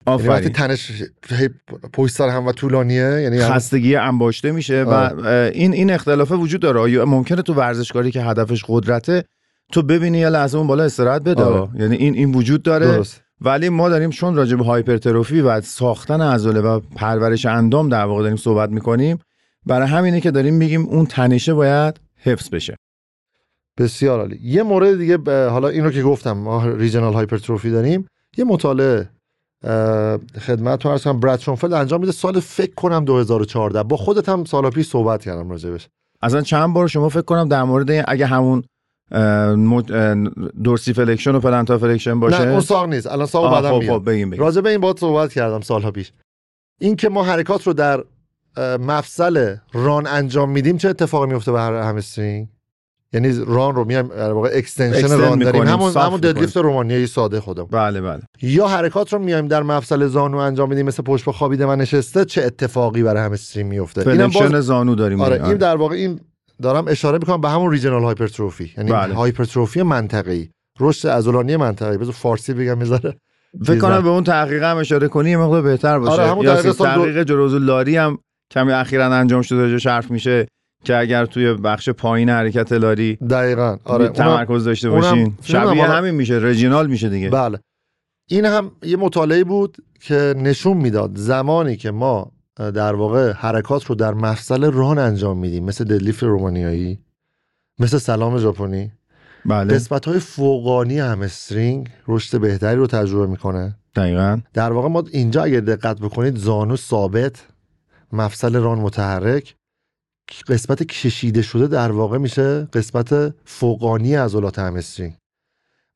[0.07, 1.03] وقتی تنش
[1.93, 5.13] پشت سر هم و طولانیه یعنی خستگی انباشته میشه آه.
[5.13, 7.05] و این این اختلاف وجود داره.
[7.05, 9.23] ممکنه تو ورزشکاری که هدفش قدرته
[9.71, 11.69] تو ببینی یه لحظه اون بالا استراحت بده؟ آره.
[11.81, 12.85] یعنی این این وجود داره.
[12.85, 13.21] درست.
[13.41, 18.21] ولی ما داریم چون راجع به هایپرتروفی و ساختن عضله و پرورش اندام در واقع
[18.21, 19.19] داریم صحبت می‌کنیم
[19.65, 22.75] برای همینه که داریم میگیم اون تنشه باید حفظ بشه.
[23.77, 24.39] بسیار عالی.
[24.43, 25.17] یه مورد دیگه
[25.49, 28.07] حالا این رو که گفتم ما regional hypertrophy داریم.
[28.37, 29.09] یه مطالعه
[30.39, 31.19] خدمت تو کنم.
[31.19, 32.12] براد شونفلد انجام میده.
[32.12, 35.87] سال فکر کنم 2014 با خودت هم سال پیش صحبت کردم راجبش.
[36.22, 38.63] اصلا چند بار شما فکر کنم در مورد اگه همون
[40.63, 43.07] dorsiflexion و plantar flexion باشه؟ نه اون ساق نیست.
[43.07, 46.11] الان ساق بعدم خب خب راجع به این بات صحبت کردم سالها پیش.
[46.79, 48.03] این که ما حرکات رو در
[48.79, 52.48] مفصل ران انجام میدیم چه اتفاقی میفته به هر همسترینگ
[53.13, 55.63] یعنی ران رو میایم در واقع extension ران داریم.
[55.63, 58.22] همون همون deadlift رومانیایی ساده خودم بله بله.
[58.41, 62.43] یا حرکات رو میایم در مفصل زانو انجام میدیم مثل پشت خوابیده و نشسته چه
[62.43, 64.51] اتفاقی برای همسترینگ میفته اینم باز...
[64.51, 66.20] زانو داریم آره این در واقع این
[66.61, 69.13] دارم اشاره می‌کنم به همون regional hypertrophy یعنی بله.
[69.13, 70.50] هایپرتروفی منطقه‌ای.
[70.79, 71.98] رشد عضلانی منطقه‌ای.
[71.98, 73.17] بذار فارسی بگم می‌ذاره
[73.65, 76.11] فکر کنم به اون تحقیق هم اشاره کنی یه مقدار بهتر باشه.
[76.11, 77.59] آره همون یا تحقیق دو...
[77.59, 78.17] لاری هم
[78.51, 80.48] کمی اخیرا انجام شده جو حرف میشه.
[80.87, 83.77] که اگر توی بخش پایین حرکت لاری دقیقا.
[83.83, 85.37] آره تمرکز داشته باشین.
[85.41, 87.29] شبیه همین میشه رجینال میشه دیگه.
[87.29, 87.59] بله.
[88.29, 93.95] این هم یه مطالعه بود که نشون می‌داد زمانی که ما در واقع حرکات رو
[93.95, 97.00] در مفصل ران انجام میدیم مثل ددلیفت رومانیایی
[97.79, 98.91] مثل سلام ژاپنی.
[99.45, 99.73] بله.
[99.73, 103.75] قسمت های فوقانی همسترینگ رشد بهتری رو تجربه می‌کنه.
[103.95, 104.39] دقیقا.
[104.53, 107.45] در واقع ما اینجا اگر دقت بکنید زانو ثابت
[108.13, 109.55] مفصل ران متحرک.
[110.48, 115.13] قسمت کشیده شده در واقع میشه قسمت فوقانی عضلات همسترینگ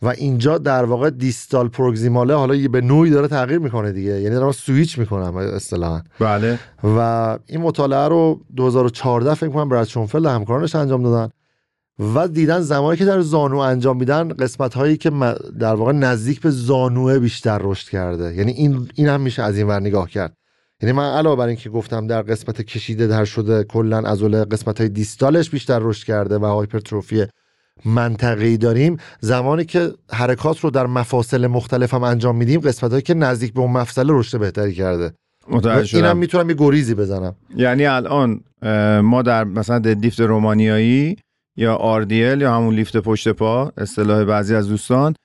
[0.01, 4.21] و اینجا در واقع دیستال پروگزیماله حالا به نوعی داره تغییر می‌کنه دیگه.
[4.21, 6.01] یعنی دارم سویچ می‌کنم اصطلاحا.
[6.19, 6.59] بله.
[6.83, 11.31] و این مطالعه رو 2014 فکر کنم براد شونفلد همکارانش انجام دادن.
[12.15, 15.09] و دیدن زمانی که در زانو انجام میدن قسمت هایی که
[15.59, 18.35] در واقع نزدیک به زانوه بیشتر رشد کرده.
[18.35, 20.37] یعنی این این هم میشه از این ور نگاه کرد.
[20.81, 24.89] یعنی من علاوه بر اینکه گفتم در قسمت کشیده در شده کلا عضله قسمت های
[24.89, 27.25] دیستالش بیشتر رشد کرده و هایپرتروفی
[27.85, 33.13] منطقی داریم زمانی که حرکات رو در مفاصل مختلف هم انجام میدیم قسمت هایی که
[33.13, 35.13] نزدیک به اون مفصل رشد بهتری کرده.
[35.93, 37.35] اینم می‌تونم یه گریزی بزنم.
[37.55, 38.41] یعنی الان
[39.01, 41.15] ما در مثلا لیفت رومانیایی
[41.57, 45.15] یا آردیل یا همون لیفت پشت پا اصطلاح بعضی از دوستان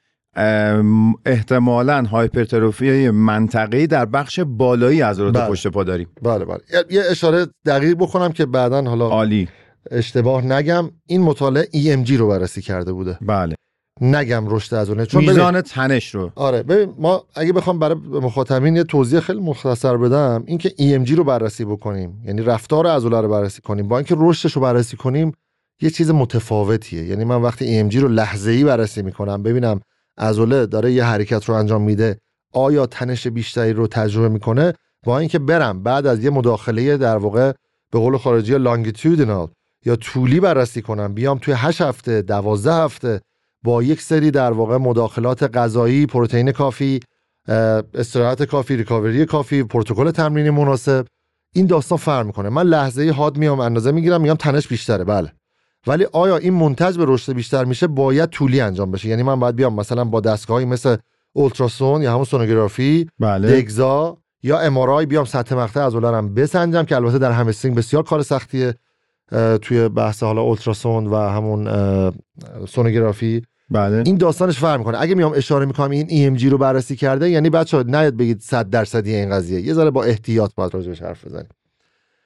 [1.26, 5.48] احتمالا هایپرتروفی منطقی در بخش بالایی از بله.
[5.48, 6.08] پشت پا داریم.
[6.22, 6.58] بله بله.
[6.90, 9.48] یه اشاره دقیق بکنم که بعدا حالا عالی.
[9.90, 10.90] اشتباه نگم.
[11.06, 13.18] این مطالعه EMG رو بررسی کرده بوده.
[13.22, 13.54] بله.
[14.00, 16.32] نگم رشد عضله چون میزان تنش رو.
[16.34, 21.24] آره ببین ما اگه بخوام برای مخاطبین یه توضیح خیلی مختصر بدم اینکه EMG رو
[21.24, 25.32] بررسی بکنیم یعنی رفتار عضله رو بررسی کنیم با اینکه رشدش رو بررسی کنیم
[25.82, 27.04] یه چیز متفاوتیه.
[27.04, 29.80] یعنی من وقتی EMG رو لحظه ای بررسی می‌کنم ببینم
[30.18, 32.20] عضله داره یه حرکت رو انجام میده
[32.52, 34.72] آیا تنش بیشتری رو تجربه می‌کنه؟
[35.04, 37.52] با اینکه برم بعد از یه مداخله در واقع
[37.92, 39.48] به قول خارجی لانگیتودینال
[39.84, 43.20] یا طولی بررسی کنم بیام توی 8 هفته 12 هفته
[43.62, 47.00] با یک سری در واقع مداخلات غذایی پروتئین کافی
[47.94, 51.06] استراحت کافی ریکاوری کافی پروتکل تمرینی مناسب
[51.52, 52.48] این داستان فرق می‌کنه.
[52.48, 55.04] من لحظه حاد میام اندازه می‌گیرم میگم تنش بیشتره.
[55.04, 55.32] بله.
[55.86, 59.08] ولی آیا این منتج به رشد بیشتر میشه؟ باید طولی انجام بشه.
[59.08, 60.96] یعنی من باید بیام مثلا با دستگاهی مثل
[61.32, 63.60] اولتراسون یا همون سونوگرافی بله.
[63.60, 68.74] دگزا یا امارای بیام سطح مقطع عضلارم بسنجم که البته در همسترینگ بسیار کار سختیه
[69.62, 71.68] توی بحث حالا اولتراسون و همون
[72.68, 74.02] سونوگرافی بله.
[74.06, 75.00] این داستانش فرق می‌کنه.
[75.00, 79.14] اگه میام اشاره می‌کنم این EMG رو بررسی کرده یعنی بچه نیاد بگید 100 درصدی
[79.14, 79.60] این قضیه.
[79.60, 81.48] یه ذره با احتیاط باید راجبش حرف بزنیم.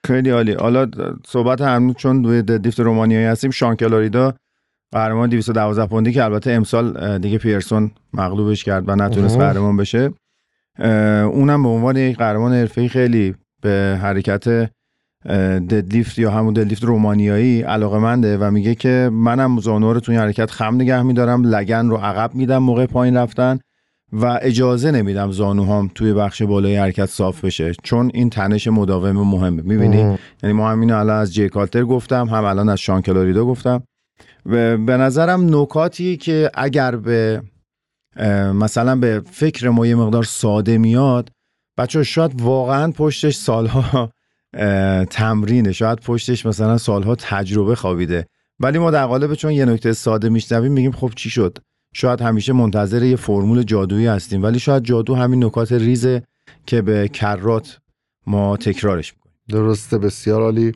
[0.06, 0.52] خیلی عالی.
[0.52, 0.86] حالا
[1.26, 4.34] صحبت هم چون روی ددلیفت رومانیایی هستیم شان کلاریدا
[4.92, 9.38] قهرمان 212 پوندی که البته امسال دیگه پیرسون مغلوبش کرد و نتونست.
[9.38, 10.10] قهرمان بشه.
[11.24, 14.70] اونم به عنوان یک قهرمان حرفه‌ای خیلی به حرکت
[15.70, 20.50] ددلیفت یا همون ددلیفت رومانیایی علاقه و میگه که منم زانو رو توی این حرکت
[20.50, 23.58] خم نگه میدارم لگن رو عقب میدم موقع پایین رفتن.
[24.12, 29.62] و اجازه نمیدم زانوهام توی بخش بالای حرکت صاف بشه چون این تنش مداوم مهمه.
[29.62, 30.18] می‌بینی.
[30.42, 33.82] یعنی ما همینو الان از جی کالتر گفتم هم الان از شان کلاریدو گفتم.
[34.46, 37.42] و به نظرم نکاتی که اگر به
[38.54, 41.30] مثلا به فکر ما یه مقدار ساده میاد
[41.78, 44.12] بچه شاید واقعا پشتش سالها
[45.10, 45.72] تمرینه.
[45.72, 48.26] شاید پشتش مثلا سالها تجربه خوابیده.
[48.60, 51.58] ولی ما در قالب چون یه نکته ساده میشنویم میگیم خب چی شد؟
[51.94, 56.22] شاید همیشه منتظر یه فرمول جادویی هستیم ولی شاید جادو همین نکات ریزه
[56.66, 57.78] که به کرات
[58.26, 59.36] ما تکرارش می‌کنیم.
[59.48, 60.72] درسته بسیار عالی.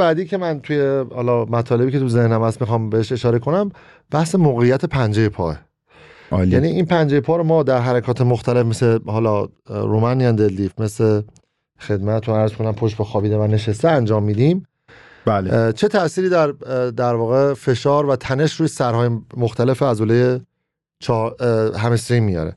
[0.00, 3.70] بعدی که من توی حالا مطالبی که تو ذهنم هست می‌خوام بهش اشاره کنم
[4.10, 5.58] بحث موقعیت پنجه پاه
[6.30, 6.50] عالی.
[6.50, 11.22] یعنی این پنجه پا رو ما در حرکات مختلف مثل حالا رومانیان ددلیفت مثل
[11.80, 14.66] خدمتتون عرض کنم پشت با خوابیده و نشسته انجام میدیم.
[15.24, 15.72] بله.
[15.72, 16.46] چه تأثیری در
[16.90, 20.40] در واقع فشار و تنش روی سرهای مختلف عضله
[21.76, 22.56] همسترینگ میاره؟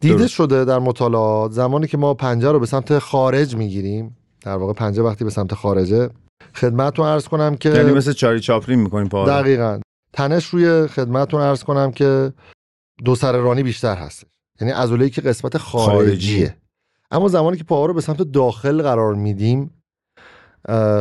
[0.00, 0.28] دیده درست.
[0.28, 5.02] شده در مطالعات زمانی که ما پنجه رو به سمت خارج می‌گیریم در واقع پنجه
[5.02, 6.10] وقتی به سمت خارجه
[6.54, 9.30] خدمتتون عرض کنم که یعنی مثل چاری چاپلین می‌کنیم پا رو.
[9.30, 9.80] دقیقا.
[10.12, 12.32] تنش روی خدمتتون عرض کنم که
[13.04, 14.24] دو سر رانی بیشتر هست
[14.60, 16.46] یعنی عضله‌ای که قسمت خارجیه.
[16.46, 16.50] خارجی.
[17.10, 19.82] اما زمانی که پاها رو به سمت داخل قرار میدیم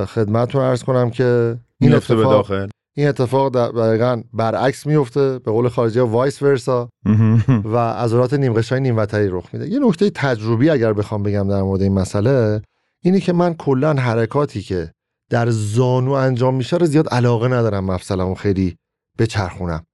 [0.07, 2.69] خدمتتون عرض کنم که این میفته به اتفاق داخل.
[2.95, 6.89] این اتفاق دقیقا برعکس میفته به قول خارجی وایس ورسا.
[7.65, 9.69] و عضلات نیم قشای نیم وتری رخ میده.
[9.69, 12.61] یه نکته تجربی اگر بخوام بگم در مورد این مسئله
[13.03, 14.91] اینه که من کلا حرکاتی که
[15.33, 18.77] در زانو انجام میشه رو زیاد علاقه ندارم مفصلمو خیلی
[19.19, 19.85] بچرخونم.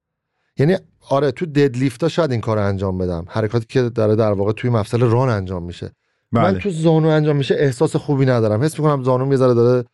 [0.58, 0.76] یعنی
[1.08, 3.24] آره تو ددلیفتا شاید این کار رو انجام بدم.
[3.28, 5.90] حرکاتی که داره در واقع توی مفصل ران انجام میشه.
[6.32, 6.58] من بله.
[6.58, 8.62] تو زانو انجام میشه احساس خوبی ندارم.
[8.62, 9.84] حس می‌کنم زانو یه ذره داره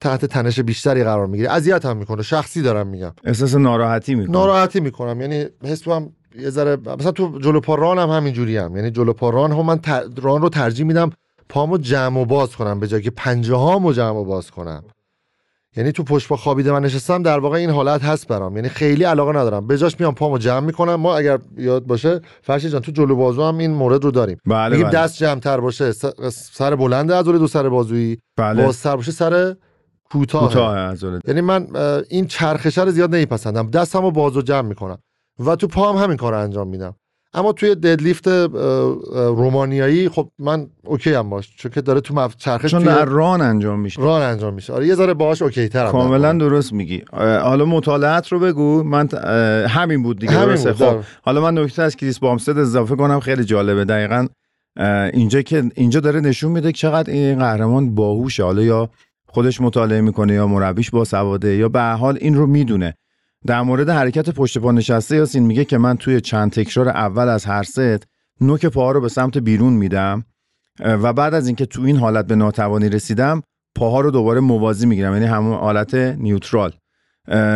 [0.00, 1.50] تحت تنش بیشتری قرار می‌گیره.
[1.50, 2.22] اذیتم می‌کنه.
[2.22, 3.12] شخصی دارم میگم.
[3.24, 5.20] احساس ناراحتی می‌کنم ناراحتی می‌کنم.
[5.20, 9.12] یعنی حس می‌کنم یه ذره مثلا تو جلو پا ران هم همینجوری هم یعنی جلو
[9.12, 10.04] پا ران هم من تر...
[10.22, 11.10] ران رو ترجیح میدم
[11.52, 14.84] پامو جمع و باز کنم به جای که پنجه هامو جمع و باز کنم.
[15.76, 18.56] یعنی تو پشت پا خوابیده من نشستم در واقع این حالت هست برام.
[18.56, 19.66] یعنی خیلی علاقه ندارم.
[19.66, 20.94] به جاش میام پامو جمع می‌کنم.
[20.94, 24.38] ما اگر یاد باشه فرشی جان تو جلو بازو هم این مورد رو داریم.
[24.46, 24.98] بله میگیم بله.
[24.98, 25.92] دست جمع تر باشه
[26.32, 28.18] سر بلند عضله دو سر بازویی.
[28.36, 28.64] بله.
[28.64, 29.56] بازتر باشه سر
[30.10, 30.96] کوتاه.
[31.26, 31.66] یعنی من
[32.10, 33.70] این چرخشه رو زیاد نمیپسندم.
[33.70, 34.98] دستمو باز و جمع می‌کنم.
[35.38, 36.94] و تو پام همین کار رو انجام میدم.
[37.34, 38.28] اما توی deadlift
[39.14, 42.36] رومانیایی خب من OK هم باش چون که داره تو مف...
[42.36, 44.02] چرخش چون توی ران انجام میشه.
[44.02, 44.72] ران انجام میشه.
[44.72, 47.02] آره یه ذره باهاش OK ترم کاملا درست میگی.
[47.12, 48.82] حالا مطالعت رو بگو.
[48.82, 49.08] من
[49.68, 51.04] همین بود دیگه همین درسته؟ بود، خب آره.
[51.22, 53.84] حالا من نکته از کریس بامستد اضافه کنم خیلی جالبه.
[53.84, 54.26] دقیقا
[55.12, 58.44] اینجا که اینجا داره نشون میده چقدر این قهرمان باهوشه.
[58.44, 58.88] حالا یا
[59.26, 62.94] خودش مطالعه می‌کنه یا مربیش با سواده یا به حال این رو می‌دونه.
[63.46, 67.44] در مورد حرکت پشت پا نشسته یاسین میگه که من توی چند تکرار اول از
[67.44, 68.06] هر ست
[68.40, 70.24] نوک پاها رو به سمت بیرون میدم
[70.80, 73.42] و بعد از اینکه تو این حالت به ناتوانی رسیدم
[73.74, 76.72] پاها رو دوباره موازی می‌گیرم یعنی همون حالت نیوترال.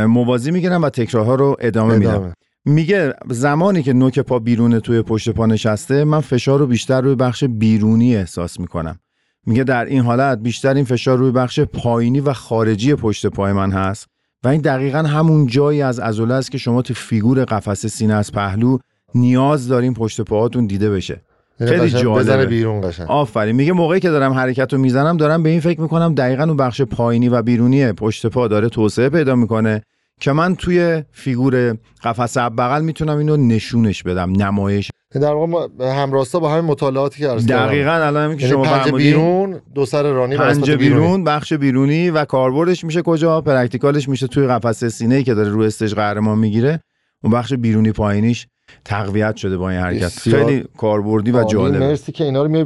[0.06, 2.10] موازی می‌گیرم و تکرارها رو ادامه, میدم.
[2.10, 2.32] ادامه.
[2.64, 7.14] میگه زمانی که نوک پا بیرونه توی پشت پا نشسته من فشار رو بیشتر روی
[7.14, 8.98] بخش بیرونی احساس می‌کنم.
[9.46, 13.72] میگه در این حالت بیشتر این فشار روی بخش پایینی و خارجی پشت پای من
[13.72, 14.06] هست.
[14.46, 18.32] و این دقیقا همون جایی از عضله است که شما تو فیگور قفسه سینه از
[18.32, 18.78] پهلو
[19.14, 21.20] نیاز دارین پشت پاهاتون دیده بشه.
[21.58, 22.46] خیلی جالبه.
[22.46, 23.10] بیرون قشنگ.
[23.10, 23.56] آفرین.
[23.56, 26.82] میگه موقعی که دارم حرکت رو می‌زنم دارم به این فکر می‌کنم دقیقا اون بخش
[26.82, 29.82] پایینی و بیرونی پشت پا داره توسعه پیدا می‌کنه.
[30.20, 34.90] که من توی فیگور قفس بغل می‌تونم اینو نشونش بدم نمایش.
[35.14, 37.46] در واقع ما همراستا با همین مطالعاتی که عرض.
[37.46, 38.96] دقیقا الان که یعنی شما فرمودین.
[38.96, 40.76] بیرون دو سر رانی بیرونی.
[40.76, 45.48] بیرون بخش بیرونی و کاربردش میشه کجا؟ پرکتیکالش میشه توی قفس سینه ای که داره
[45.48, 46.80] رو استش قهرمان می‌گیره.
[47.24, 48.46] اون بخش بیرونی پایینیش
[48.84, 50.08] تقویت شده با این حرکت.
[50.08, 51.78] خیلی کاربردی و جالبه.
[51.78, 52.62] مرسی که اینا رو می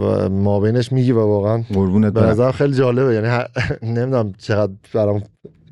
[0.00, 3.14] و مابینش میگی و واقعا قربونت به نظر خیلی جالبه.
[3.14, 3.46] یعنی هر...
[3.82, 5.22] نمی‌دونم چقدر برام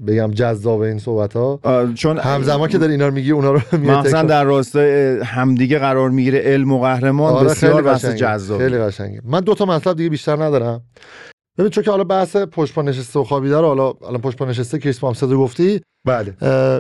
[0.07, 1.61] بگم جذاب این صحبت ها
[1.95, 6.39] چون همزمان که داری اینا رو میگی اونا رو مثلا در راستای همدیگه قرار می‌گیره.
[6.39, 8.05] علم و قهرمان آره بسیار خیلی بحث.
[8.05, 9.21] جذاب خیلی قشنگه.
[9.25, 10.83] من دو تا مطلب دیگه بیشتر ندارم.
[11.59, 14.45] ببین چون که حالا بحث پشت پا نشسته و خوابیده رو حالا الان پشت پا
[14.45, 15.81] نشسته کریس پامستد رو گفتی.
[16.07, 16.35] بله.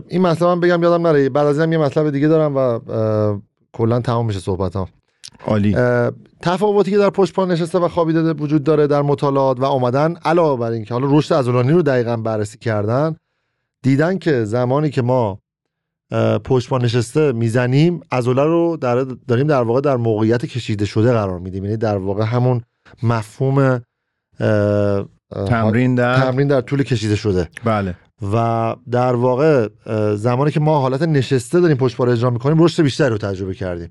[0.09, 1.29] این مطلب هم بگم یادم نره.
[1.29, 3.41] بعد از اینم یه مطلب دیگه دارم و
[3.73, 4.89] کلا تمام میشه صحبتام.
[5.47, 5.77] عالی.
[6.43, 10.61] تفاوتی که در پشت پا نشسته و خوابیده وجود داره در مطالعات و اومدن علاوه
[10.61, 13.17] بر اینکه حالا رشد عضلانی رو دقیقا بررسی کردن
[13.83, 15.39] دیدن که زمانی که ما
[16.45, 21.39] پشت پا نشسته می‌زنیم عضله رو در داریم در واقع در موقعیت کشیده شده قرار
[21.39, 21.65] میدیم.
[21.65, 22.63] یعنی در واقع همون
[23.03, 23.81] مفهوم
[25.49, 27.49] تمرین در تمرین در طول کشیده شده.
[27.65, 27.95] بله.
[28.33, 29.69] و در واقع
[30.15, 33.55] زمانی که ما حالت نشسته داریم پشت پا رو اجرا می‌کنیم رشد بیشتری رو تجربه
[33.55, 33.91] کردیم.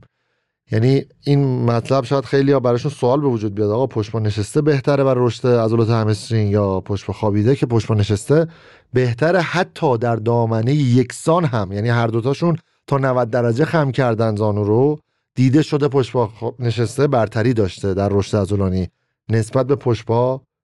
[0.72, 3.70] یعنی این مطلب شاید خیلی ها براشون سوال به وجود بیاد.
[3.70, 8.48] آقا پشت نشسته بهتره برای رشد عضلات همسترینگ یا پشت خوابیده که پشت نشسته؟
[8.94, 11.72] بهتره حتی در دامنه یکسان هم.
[11.72, 15.00] یعنی هر دوتاشون تا 90 درجه خم کردن زانو رو.
[15.36, 16.16] دیده شده پشت
[16.60, 18.90] نشسته برتری داشته در رشد عضلانی.
[19.30, 20.06] نسبت به پشت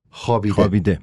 [0.09, 0.53] خوابیده.
[0.53, 0.99] خوابیده.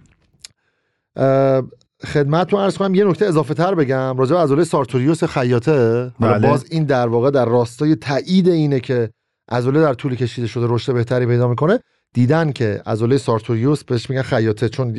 [2.05, 4.17] اه، خدمتتون عرض کنم یه نکته اضافه تر بگم.
[4.19, 6.49] راجع به عضله سارتوریوس خیاطه بله.
[6.49, 9.11] باز این در واقع در راستای تایید اینه که
[9.51, 11.81] عضله در طول کشیده شده رشد بهتری پیدا می‌کنه.
[12.15, 14.93] دیدن که عضله سارتوریوس بهش میگن خیاطه چون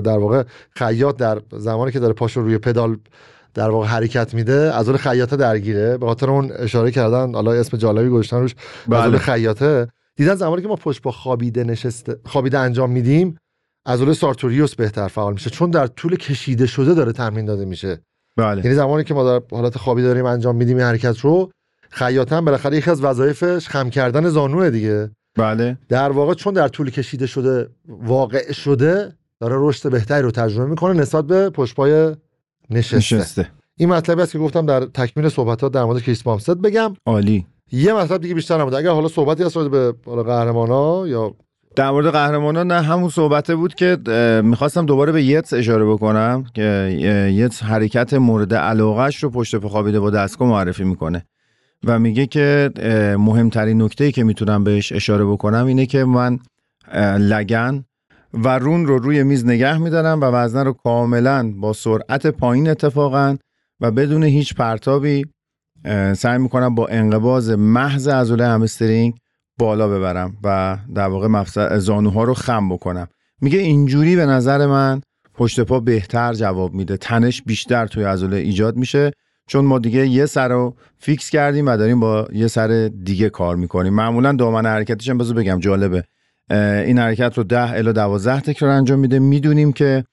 [0.00, 2.96] در واقع خیاط در زمانی که داره پاشو روی پدال
[3.54, 5.98] در واقع حرکت میده عضله خیاطه درگیره.
[5.98, 8.54] به خاطر اون اشاره کردن حالا اسم جالبی گذاشتن روش
[8.86, 9.18] عضله بله.
[9.18, 9.88] خیاطه.
[10.16, 13.38] دیدن زمانی که ما پشت با خوابیده نشسته خوابیده انجام میدیم
[13.86, 17.98] عضله سارتوریوس بهتر فعال میشه چون در طول کشیده شده داره تمرین داده میشه.
[18.36, 18.64] بله.
[18.64, 21.50] یعنی زمانی که ما در حالت خوابیده داریم انجام میدیم این حرکت رو
[21.90, 25.10] خیاطه هم بالاخره یکی از وظایفش خم کردن زانوه دیگه.
[25.36, 25.78] بله.
[25.88, 31.00] در واقع چون در طول کشیده شده واقع شده داره رشد بهتری رو تجربه می‌کنه
[31.00, 32.16] نسبت به پشتپای
[32.70, 32.96] نشسته.
[32.96, 33.48] نشسته.
[33.76, 36.94] این مطلبی است که گفتم در تکمیل صحبت در مورد کریس پامستد بگم.
[37.06, 37.46] عالی.
[37.72, 41.34] یه مطلب دیگه بیشتر نبود اگر حالا صحبتی هست به حالا قهرمانا یا
[41.76, 43.96] در مورد قهرمانان نه همون صحبته بود که
[44.44, 46.62] می‌خواستم دوباره به یتس اشاره بکنم که
[47.32, 51.26] یتس حرکت مورد علاقهش رو پشت پا خوابیده با دستگاه معرفی می‌کنه
[51.84, 52.70] و میگه که
[53.18, 56.38] مهمترین نکته که می‌تونم بهش اشاره بکنم اینه که من
[57.18, 57.84] لگن
[58.34, 63.36] و رون رو روی میز نگه میدارم و وزنه رو کاملا با سرعت پایین اتفاقا
[63.80, 65.26] و بدون هیچ پرتابی
[66.16, 69.14] سعی می‌کنم با انقباز محض عضله همسترینگ
[69.58, 73.08] بالا ببرم و در واقع مفصل زانوها رو خم بکنم.
[73.40, 75.00] میگه اینجوری به نظر من
[75.34, 76.96] پشت پا بهتر جواب میده.
[76.96, 79.10] تنش بیشتر توی عضله ایجاد میشه.
[79.48, 83.56] چون ما دیگه یه سر رو فیکس کردیم و داریم با یه سر دیگه کار
[83.56, 83.94] می‌کنیم.
[83.94, 86.04] معمولا دامن حرکتش هم بذار بگم جالبه.
[86.86, 89.18] این حرکت رو 10 الی 12 تکرار انجام میده.
[89.18, 90.04] می‌دونیم که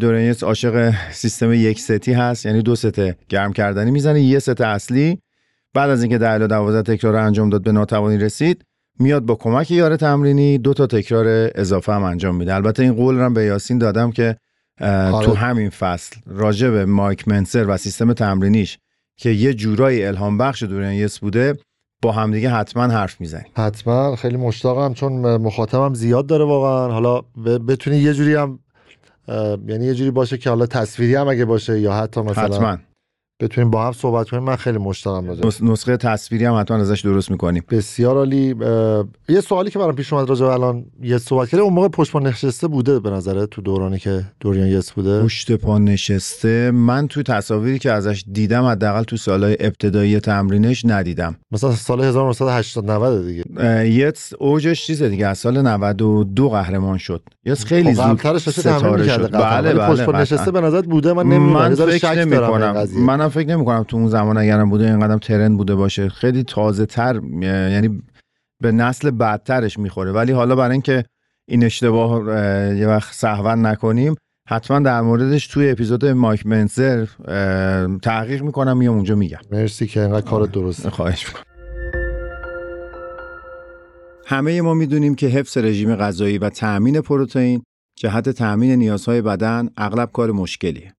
[0.00, 2.46] دورنیس عاشق سیستم یک ستی هست.
[2.46, 4.20] یعنی دو ست گرم کردنی می‌زنه.
[4.20, 5.18] یه ست اصلی
[5.74, 8.64] بعد از اینکه 10 الی 12 تکرار انجام داد به ناتوانی رسید
[8.98, 12.54] میاد با کمک یار تمرینی دو تا تکرار اضافه هم انجام میده.
[12.54, 14.36] البته این قول رو هم به یاسین دادم که
[14.80, 15.26] آره.
[15.26, 18.78] تو همین فصل راجع به مایک منسر و سیستم تمرینیش
[19.16, 21.58] که یه جورایی الهام بخش دورنیس بوده
[22.02, 23.52] با همدیگه حتما حرف می‌زنیم.
[23.56, 24.16] حتما.
[24.16, 26.92] خیلی مشتاقم چون مخاطبم زیاد داره واقعا.
[26.92, 27.20] حالا
[27.68, 28.58] بتونی یه جوری هم
[29.66, 32.78] یعنی یه جوری باشه که حالا تصویری هم اگه باشه یا حتی مثلا حتما.
[33.44, 37.00] بتونیم با هم صحبت کنیم من خیلی مشتاقم راجع نس- نسخه تصویری هم حتما ازش
[37.00, 37.62] درست می‌کنیم.
[37.70, 38.54] بسیار عالی.
[39.28, 42.12] یه سوالی که برام پیش اومد راجع به الان یه صحبت کرده اون موقع پشت
[42.12, 46.70] پا نشسته بوده به نظره تو دورانی که دوریان یس بوده؟ پشت پا نشسته.
[46.70, 51.36] من توی تصاویری که ازش دیدم حداقل تو سالهای ابتدایی تمرینش ندیدم.
[51.52, 53.44] مثلا سال 1980 90 دیگه.
[53.90, 57.22] یتس اوجش چیزه دیگه؟ از سال 92 قهرمان شد.
[57.44, 59.32] یتس خیلی خب زود قبلترش تمرین ستاره شد.
[59.32, 60.22] بله بله پشت پا قطعاً.
[60.22, 61.52] نشسته به نظرت بوده؟ من نمی‌دونم.
[61.52, 63.00] من فکر شک نمی دارم به این کنم قضیه.
[63.00, 66.08] منم فکر نمی کنم تو اون زمان اگرم بوده اینقدر ترند بوده باشه.
[66.08, 68.02] خیلی تازه تر یعنی
[68.62, 70.12] به نسل بعدترش می‌خوره.
[70.12, 71.04] ولی حالا برای اینکه
[71.48, 74.14] این اشتباه اه، یه وقت سهوا نکنیم
[74.48, 79.38] حتما در موردش توی اپیزود مایک منزر اه، تحقیق می‌کنم میام اونجا میگم.
[79.52, 81.44] مرسی که اینقدر کار درسته خواهش می‌کنم.
[84.26, 87.62] همه ما می‌دونیم که حفظ رژیم غذایی و تأمین پروتئین
[87.98, 90.92] جهت تأمین نیازهای بدن اغلب کار مشکلیه.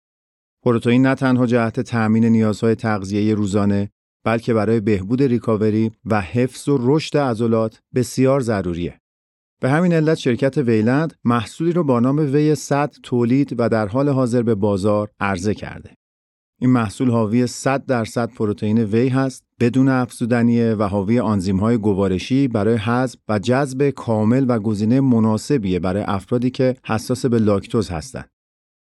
[0.66, 3.90] پروتئین نه تنها جهت تأمین نیازهای تغذیه روزانه
[4.24, 9.00] بلکه برای بهبود ریکاوری و حفظ و رشد عضلات بسیار ضروریه.
[9.60, 14.08] به همین علت شرکت ویلند محصولی رو با نام وی 100 تولید و در حال
[14.08, 15.94] حاضر به بازار عرضه کرده.
[16.60, 22.76] این محصول حاوی 100 درصد پروتئین وی هست بدون افزودنیه و حاوی آنزیم‌های گوارشی برای
[22.76, 28.35] حذف و جذب کامل و گزینه مناسبیه برای افرادی که حساس به لاکتوز هستند.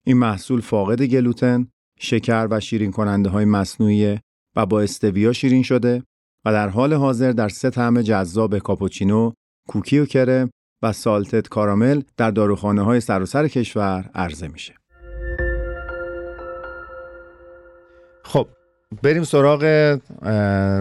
[0.09, 4.19] این محصول فاقد گلوتن، شکر و شیرین کننده های مصنوعی
[4.57, 6.03] و با استویا شیرین شده
[6.45, 9.33] و در حال حاضر در سه طعم جذاب کاپوچینو،
[9.69, 10.51] کوکی و کرم
[10.83, 14.75] و سالتت کارامل در داروخانه های سراسر کشور عرضه میشه.
[18.25, 18.49] خب
[19.03, 19.64] بریم سراغ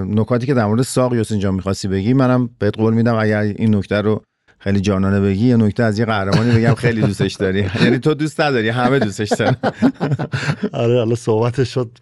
[0.08, 3.76] نکاتی که در مورد ساق یوسین جان می‌خواستی بگی منم بهت قول میدم اگر این
[3.76, 4.24] نکته رو
[4.66, 7.70] خیلی جانانه بگی یه نکته از یه قهرمانی بگم خیلی دوستش داری.
[7.84, 9.56] یعنی تو دوست نداری همه دوستش دارن.
[10.84, 11.98] آره حالا صحبتش شد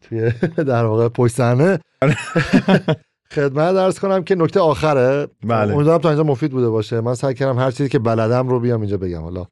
[0.00, 1.78] توی در واقع پشت صحنه.
[3.34, 5.28] خدمت درس کنم که نکته آخره.
[5.44, 5.74] بله.
[5.74, 7.00] امیدوارم تا اینجا مفید بوده باشه.
[7.00, 9.22] من سعی کردم هر چیزی که بلدم رو بیام اینجا بگم.
[9.22, 9.46] حالا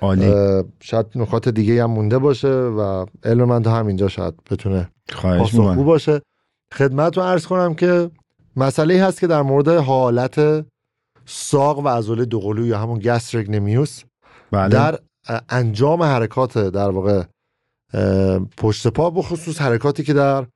[0.00, 0.32] عالی.
[0.80, 6.20] شاید نکات دیگه هم مونده باشه و علم من تا همینجا شاید بتونه پاسخگو باشه.
[6.74, 8.10] خدمت رو عرض کنم که
[8.56, 10.64] مسئله هست که در مورد حالت
[11.26, 14.02] ساق و عضله دوقلو یا همون gastrocnemius
[14.50, 14.68] بله.
[14.68, 14.98] در
[15.48, 17.24] انجام حرکات در واقع
[18.56, 20.46] پشت پا بخصوص حرکاتی که در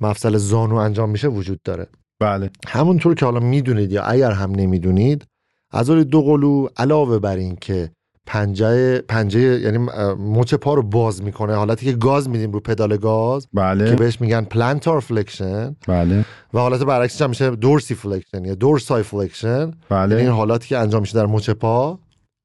[0.00, 1.86] مفصل زانو انجام میشه وجود داره.
[2.20, 2.50] بله.
[2.66, 5.26] همونطور که حالا می‌دونید یا اگر هم نمی‌دونید
[5.72, 7.90] عضله دوقلو علاوه بر این که
[8.26, 9.78] پنجه پنجه یعنی
[10.18, 11.54] مچ پا رو باز می‌کنه.
[11.54, 16.24] حالتی که گاز میدیم رو پدال گاز که بله بهش میگن plantar flexion بله.
[16.54, 21.14] و حالت برعکسش هم میشه dorsiflexion یا dorsiflexion یعنی این بله حالاتی که انجام میشه
[21.18, 21.98] در مچ پا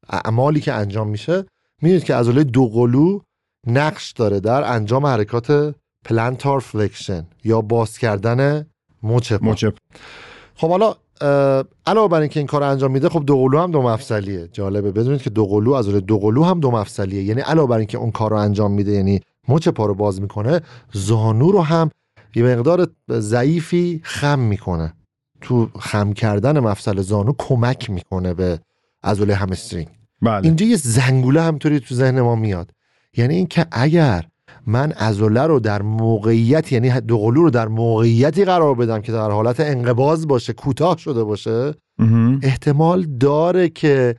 [0.10, 1.46] اعمالی که انجام میشه.
[1.82, 3.20] می‌دونید که عضله دوقلو
[3.68, 8.66] نقش داره در انجام حرکات plantar flexion یا باز کردن
[9.04, 9.52] مچ پا.
[9.52, 9.66] مچ
[10.56, 10.96] خب حالا
[11.86, 14.92] علاوه بر اینکه این کار انجام میده خب دوقلو هم دو مفصلیه جالبه.
[14.92, 18.38] بدونید که دوقلو عضله دوقلو هم دو مفصلیه یعنی علاوه بر اینکه اون کار رو
[18.38, 20.62] انجام میده یعنی مچ پا رو باز می‌کنه
[20.94, 21.90] زانو رو هم
[22.36, 24.94] یه مقدار ضعیفی خم می‌کنه.
[25.42, 28.60] تو خم کردن مفصل زانو کمک می‌کنه به
[29.04, 29.88] عضله همسترینگ
[30.22, 30.46] بله.
[30.46, 32.72] اینجا یه زنگوله همطوری تو ذهن ما میاد.
[33.18, 34.26] یعنی اینکه اگر
[34.68, 39.60] من عضله رو در موقعیت یعنی دوقلو رو در موقعیتی قرار بدم که در حالت
[39.60, 41.74] انقباض باشه کوتاه شده باشه.
[42.42, 44.16] احتمال داره که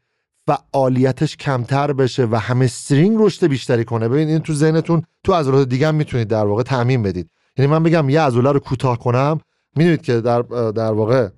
[0.47, 5.89] فعالیتش کمتر بشه و همسترینگ رشد بیشتری کنه ببین این تو ذهنتون تو عضلات دیگه
[5.89, 9.41] هم می‌تونید در واقع تعمین بدید یعنی من بگم یه عضله رو کوتاه کنم
[9.77, 11.29] می‌دونید که در در واقع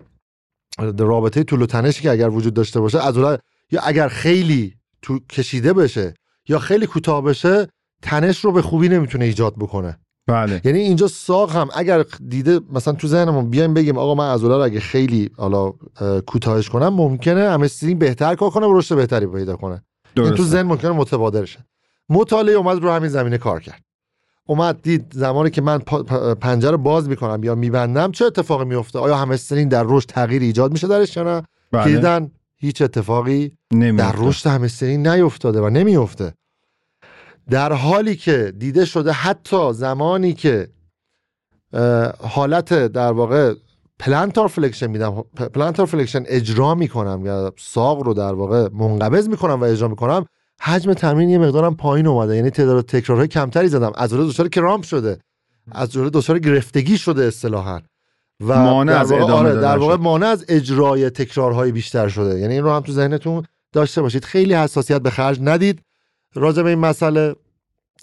[0.79, 3.39] در رابطه طول و تنشی که اگر وجود داشته باشه عضله
[3.71, 6.15] یا اگر خیلی تو کشیده بشه
[6.49, 7.69] یا خیلی کوتاه بشه
[8.03, 9.99] تنش رو به خوبی نمی‌تونه ایجاد بکنه.
[10.27, 10.61] بله.
[10.65, 14.63] یعنی اینجا ساق هم اگر دیده مثلا تو ذهنمون بیایم بگیم آقا من عضله رو
[14.63, 19.57] اگه خیلی حالا اه، کوتاهش کنم ممکنه همسترینگ بهتر کار کنه و رشد بهتری پیدا
[19.57, 19.83] کنه.
[20.17, 20.45] این تو درسته.
[20.45, 21.67] ذهن ممکنه متبادر شه.
[22.09, 23.83] مطالعه اومد رو همین زمینه کار کرد.
[24.47, 25.79] اومد دید زمانی که من
[26.41, 30.89] پنجره باز می‌کنم یا میبندم چه اتفاقی میفته آیا همسترینگ در رشد تغییر ایجاد میشه
[30.89, 31.95] درش یا نه؟ بله.
[31.95, 34.21] دیدن هیچ اتفاقی نمی‌افته.
[34.21, 36.35] در رشد همسترینگ نیفتاده و نمیفته
[37.51, 40.69] در حالی که دیده شده حتی زمانی که
[42.21, 43.55] حالت در واقع
[43.99, 49.65] plantar flexion میدم plantar flexion اجرا می‌کنم یا ساق رو در واقع منقبض می‌کنم و
[49.65, 50.27] اجرا می‌کنم
[50.61, 52.37] حجم تمرین یه مقدارم پایین اومده.
[52.37, 53.93] یعنی تعداد تکرارهای کمتری زدم.
[53.97, 55.19] عضله دچار cramp شده.
[55.73, 57.81] عضله دچار گرفتگی شده اصطلاحا.
[58.41, 59.97] و مانع در از ادامه آره در واقع.
[59.97, 62.39] مانع از اجرای تکرارهای بیشتر شده.
[62.39, 64.25] یعنی این رو هم تو ذهنتون داشته باشید.
[64.25, 65.81] خیلی حساسیت به خرج ندید.
[66.35, 67.35] راجع به این مسئله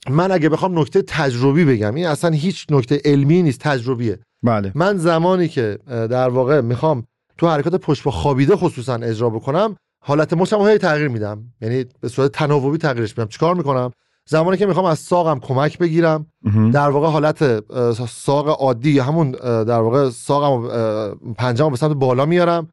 [0.09, 4.19] من اگه بخوام نکته تجربی بگم این اصلا هیچ نکته علمی نیست تجربیه.
[4.43, 4.71] بله.
[4.75, 7.03] من زمانی که در واقع می‌خوام
[7.38, 9.75] تو حرکات پشت با خوابیده خصوصا اجرا بکنم
[10.05, 11.43] حالت مچم هی تغییر میدم.
[11.61, 13.30] یعنی به صورت تناوبی تغییرش میدم.
[13.30, 13.91] چیکار می‌کنم؟
[14.30, 16.25] زمانی که می‌خوام از ساقم کمک بگیرم.
[16.73, 17.63] در واقع حالت
[18.07, 19.32] ساق عادی یا همون
[19.63, 20.67] در واقع ساقم
[21.38, 22.69] پنجم به سمت بالا میارم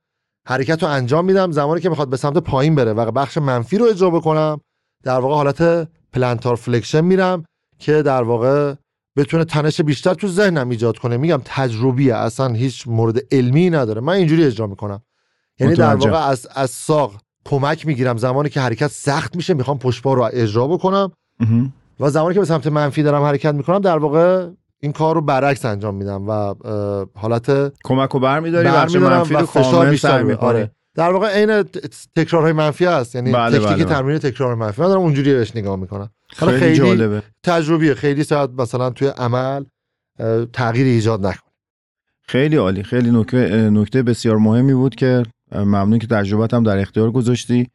[0.47, 1.53] حرکت رو انجام میدم.
[1.53, 4.61] زمانی که می‌خواد به سمت پایین بره و بخش منفی رو اجرا بکنم
[5.07, 7.45] در واقع حالت plantar flexion میرم
[7.79, 8.75] که در واقع
[9.17, 14.13] بتونه تنش بیشتر تو ذهنم ایجاد کنه میگم تجربیه اصلا هیچ مورد علمی نداره من
[14.13, 15.03] اینجوری اجرا می‌کنم
[15.61, 15.95] یعنی در.
[15.95, 20.29] واقع از از ساق کمک می‌گیرم زمانی که حرکت سخت میشه می‌خوام پشت پا رو
[20.33, 21.13] اجرا بکنم.
[22.01, 24.49] و زمانی که به سمت منفی دارم حرکت می‌کنم در واقع
[24.81, 26.55] این کار رو برعکس انجام میدم و
[27.15, 30.71] حالت کمک رو برمیداری منفی و رو فشار بیشتر آره.
[30.97, 31.63] در واقع عین
[32.17, 33.15] تکرارهای منفی هست.
[33.15, 33.85] یعنی بله، تکنیک بله،.
[33.85, 34.83] تمرین تکرار منفی.
[34.83, 36.11] من دارم اونجوری بهش نگاه می‌کنم.
[36.29, 37.23] خیلی خیلی جالبه.
[37.43, 37.95] تجربیه.
[37.95, 39.65] خیلی شاید مثلا توی عمل
[40.19, 41.53] اه، تغییری ایجاد نکنه.
[42.23, 42.83] خیلی عالی.
[42.83, 45.23] خیلی نکته نکته بسیار مهمی بود که
[45.53, 47.67] ممنون که تجربت هم در اختیار گذاشتی.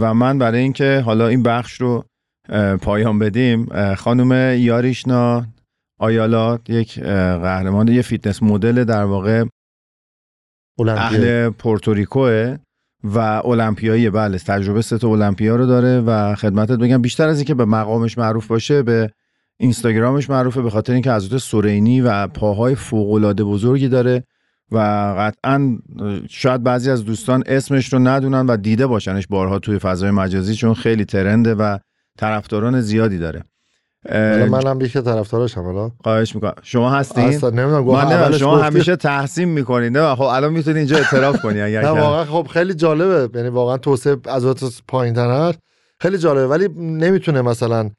[0.00, 2.04] و من برای اینکه حالا این بخش رو
[2.82, 5.46] پایان بدیم خانم یاریشنا
[5.98, 7.00] آیالا یک
[7.42, 9.44] قهرمان یه fitness model در واقع
[10.78, 12.56] اهل پورتوریکوه
[13.04, 17.54] و المپیایی بله تجربه سه تا المپیا رو داره و خدمتت بگم بیشتر از اینکه
[17.54, 19.10] به مقامش معروف باشه به
[19.58, 24.24] اینستاگرامش معروفه به خاطر اینکه عضلات سرینی و پاهای فوق بزرگی داره
[24.72, 24.78] و
[25.18, 25.78] قطعا
[26.28, 30.74] شاید بعضی از دوستان اسمش رو ندونن و دیده باشنش بارها توی فضای مجازی چون
[30.74, 31.78] خیلی trend ه و
[32.18, 33.42] طرفداران زیادی داره.
[34.10, 35.90] حالا منم یکی طرفدارشم حالا.
[36.04, 36.54] خواهش می‌کنم.
[36.62, 38.58] شما هستین اصلا نمی‌دونم من شما.
[38.58, 42.74] همیشه تحسین می‌کنید نه خب الان می‌تونی اینجا اعتراف کنی اگر نه واقعا خب خیلی
[42.74, 43.38] جالبه.
[43.38, 45.14] یعنی واقعا توسعه عضلات پایین
[46.00, 47.90] خیلی جالبه ولی نمی‌تونه مثلا.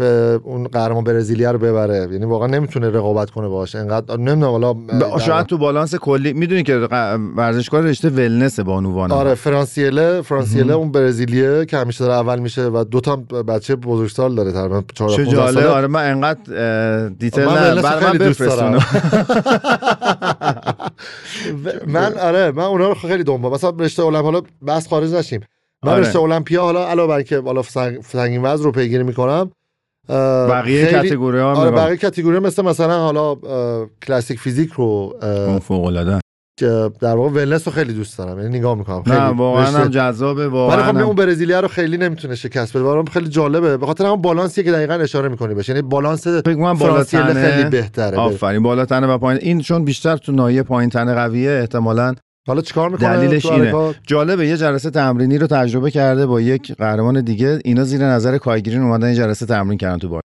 [0.00, 2.08] اون قهرمان برزیلیا رو ببره.
[2.12, 4.74] یعنی واقعا نمی‌تونه رقابت کنه باشه انقدر نمی‌دونم حالا
[5.18, 6.76] شاید تو بالانس کلی می‌دونی که
[7.36, 12.84] ورزشکار رشته ولنس بانوان آره فرانسیله فرانسیله اون برزیلیه که همیشه داره اول میشه و
[12.84, 15.66] دو تا بچه بزرگسال داره تقریبا 14 چه 15 جالب.
[15.66, 18.78] آره من انقدر دیتیل من نه برای من خیلی دوست بفرستونم
[21.86, 25.40] من آره من اونا رو خیلی دنبال مثلا رشته المپیا حالا بس خارج نشیم.
[25.84, 26.00] من آره.
[26.00, 29.50] رشته المپیا حالا علاوه بر که حالا سنگ- سنگین وزن رو پیگیری می‌کنم
[30.08, 33.36] بقیه کاتگوری ها آره بقیه کاتگوری مثل مثلا حالا
[34.06, 35.16] کلاسیک فیزیک رو
[35.62, 36.20] فوق العاده
[36.60, 39.02] که در واقع ولنس رو خیلی دوست دارم یعنی نگاه می‌کنم.
[39.02, 42.76] خیلی نه واقعا هم جذابه ولی واقعا خب هم- اون برزیلیا رو خیلی نمی‌تونه شکست
[42.76, 43.76] بده برام خیلی جالبه.
[43.76, 48.62] به خاطر همون بالانسیه که دقیقا اشاره می‌کنی بشه یعنی بالانس بالاتنه خیلی بهتره آفرین
[48.62, 49.40] بالاتنه و پایین.
[49.42, 52.14] این چون بیشتر تو ناحیه پایین تنه قویه احتمالاً
[52.46, 53.94] حالا چیکار می‌کنه دلیلش تو اینه.
[54.06, 57.58] جالبه یه جلسه تمرینی رو تجربه کرده با یک قهرمان دیگه.
[57.64, 60.22] اینا زیر نظر کایگرین اومدن یه جلسه تمرین کردن تو بار.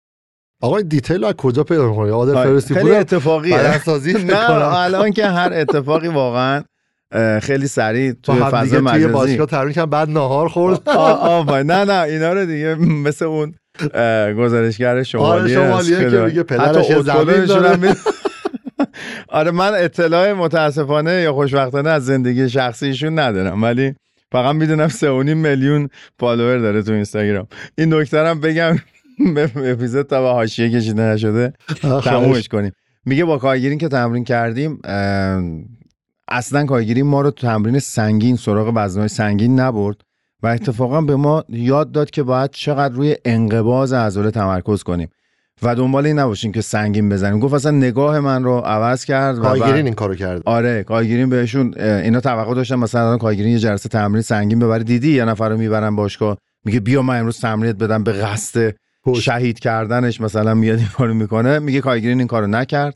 [0.61, 3.57] آقا این دیتیل از کجا پیدا می‌کنی عادل فرستی خیلی پور اتفاقیه.
[4.33, 6.63] نه الان که هر اتفاقی واقعا
[7.41, 9.07] خیلی سریع با هم فضا دیگه توی مجازی.
[9.13, 10.89] باشگاه تمرین کردم بعد ناهار خورد.
[10.89, 11.71] آ- آفرین.
[11.71, 13.53] نه نه اینا رو دیگه مثل اون
[14.37, 17.95] گزارشگر شمالی آره، شمالیه که میگه پدرش زمین داره.
[19.27, 23.95] آره من اطلاع متاسفانه یا خوشبختانه از زندگی شخصیشون ندارم ولی
[24.31, 25.89] فقط می‌دونم سه و نیم میلیون
[26.19, 27.47] فالوور داره تو اینستاگرام.
[27.77, 28.75] این نکته هم بگم
[29.35, 31.53] به اپیزود تا به حاشیه کشیده نشده
[32.03, 32.71] تمومش کنیم.
[33.05, 34.79] میگه با کارگیرین که تمرین کردیم
[36.27, 39.97] اصلا کارگیری ما رو تو تمرین سنگین سراغ وزنهای سنگین نبرد
[40.43, 45.09] و اتفاقا به ما یاد داد که باید چقدر روی انقباز عضله تمرکز کنیم.
[45.61, 49.41] و دنبال این نباشیم که سنگین بزنیم گفت اصلا نگاه من رو عوض کرد و
[49.41, 53.89] بعد- این کارو کرد آره کارگیرین بهشون اینا توقع داشتن مثلا الان کارگیرین یه جلسه
[53.89, 54.83] تمرین سنگین ببره.
[54.83, 58.73] دیدی یه نفر رو می‌برن باشگاه میگه بیا من امروز تمرینت بدم به قصد.
[59.21, 61.59] شهید کردنش مثلا میاد این کارو می‌کنه.
[61.59, 62.95] میگه کارگیرین این کارو نکرد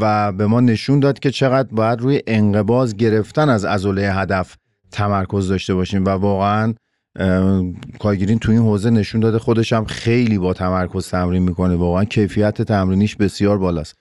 [0.00, 4.56] و به ما نشون داد که چقدر باید روی انقباز گرفتن از عضله هدف
[4.92, 6.04] تمرکز داشته باشیم.
[6.04, 6.74] و واقعا
[7.16, 7.64] اه،
[7.98, 11.74] کارگیرین تو این حوزه نشون داده خودش هم خیلی با تمرکز تمرین می‌کنه.
[11.74, 13.96] واقعا کیفیت تمرینیش بسیار بالاست.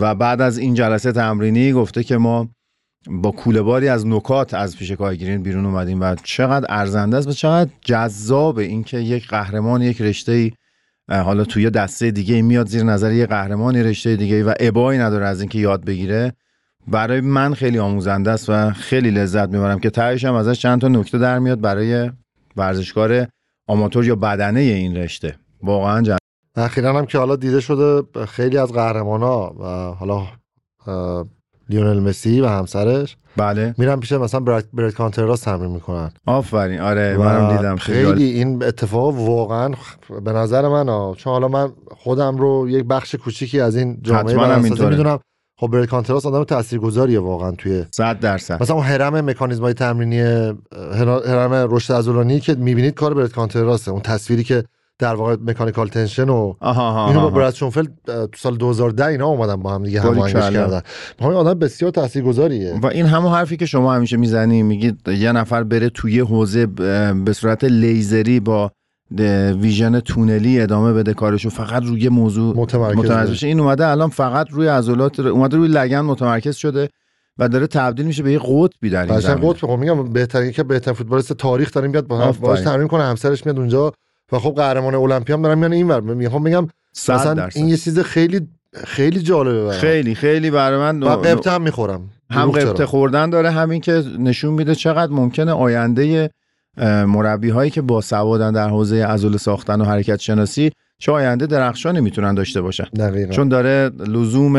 [0.00, 2.48] و بعد از این جلسه تمرینی گفته که ما
[3.06, 7.32] با کوله باری از نکات از پیش کارگیرین بیرون اومدیم و چقدر ارزنده است و
[7.32, 10.52] چقدر جذابه اینکه یک قهرمان یک رشته ای
[11.08, 15.40] حالا توی دسته دیگه میاد زیر نظر یه قهرمانی رشته دیگه و ابایی نداره از
[15.40, 16.32] اینکه یاد بگیره.
[16.88, 20.88] برای من خیلی آموزنده است و خیلی لذت می‌برم که تهش هم ازش چند تا
[20.88, 22.10] نکته در میاد برای
[22.56, 23.26] ورزشکار
[23.68, 25.36] آماتور یا بدنه این رشته.
[25.62, 26.18] واقعا جذاب
[26.56, 29.64] اخیرا هم که حالا دیده شده خیلی از قهرمانا و
[29.94, 30.26] حالا
[31.68, 33.74] لیونل مسی و همسرش بله.
[33.78, 36.10] میرن پیش مثلا برد, برد کانتراس تمرین می‌کنن.
[36.26, 36.80] آفرین.
[36.80, 37.76] آره و منم دیدم.
[37.76, 38.06] خیلی.
[38.06, 39.70] خیلی این اتفاق واقعا
[40.24, 44.64] به نظر من ها چون حالا من خودم رو یک بخش کوچیکی از این جامعه
[44.64, 44.90] اینطوره.
[44.90, 45.18] می‌دونم
[45.56, 50.20] خب کانتراس آدم تاثیرگذاریه واقعا توی صد درصد مثلا اون هرم مکانیزم های تمرینی
[51.26, 54.64] هرم رشد عضلانی که می‌بینید کار برت کانتراسه اون تصویری که
[54.98, 56.54] در واقع mechanical tension و
[57.08, 57.30] اینو با.
[57.30, 60.32] براد شونفلد اه، تو سال 2010 اینا اومدن با هم دیگه هماهنگش.
[60.32, 60.80] کردن
[61.20, 65.88] آدم بسیار تاثیرگذاریه و این همون حرفی که شما همیشه می‌زنی میگید یه نفر بره
[65.88, 66.66] توی حوزه
[67.24, 68.72] به صورت لیزری با
[69.60, 73.46] vision تونلی ادامه بده کارشو فقط روی موضوع متمرکز متمرکز بشه.
[73.46, 76.88] این اومده الان فقط روی عضلات اومده روی لگن متمرکز شده
[77.38, 79.52] و داره تبدیل میشه به یه قطبی در این زمینه.
[79.52, 82.30] قطب خب میگم بهترین که بهترین فوتبالیست تاریخ داره میاد با هم.
[82.30, 83.92] باهاش تمرین کنه همسرش میاد اونجا
[84.32, 88.48] و خب قهرمان المپیا هم دارن میان اینور میگم میگم مثلا این یه چیز خیلی
[88.84, 93.50] خیلی جالبه برام خیلی خیلی برای من و قبطه هم می‌خورم هم؟ قبطه خوردن داره
[93.50, 96.30] همین که نشون میده چقدر ممکنه آینده
[97.06, 102.00] مربی هایی که با سوادن در حوزه عضله ساختن و حرکت شناسی چه آینده درخشانی
[102.00, 102.84] می‌تونن داشته باشن.
[102.84, 103.32] دقیقا.
[103.32, 104.56] چون داره لزوم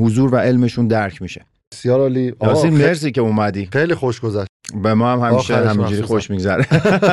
[0.00, 1.44] حضور و علمشون درک میشه.
[1.72, 2.34] بسیار عالی.
[2.38, 3.68] آقا، یاسین مرسی که اومدی.
[3.72, 4.48] خیلی خوش گذشت.
[4.82, 6.02] به ما هم همیشه همینجوری.
[6.02, 6.66] خوش میگذره.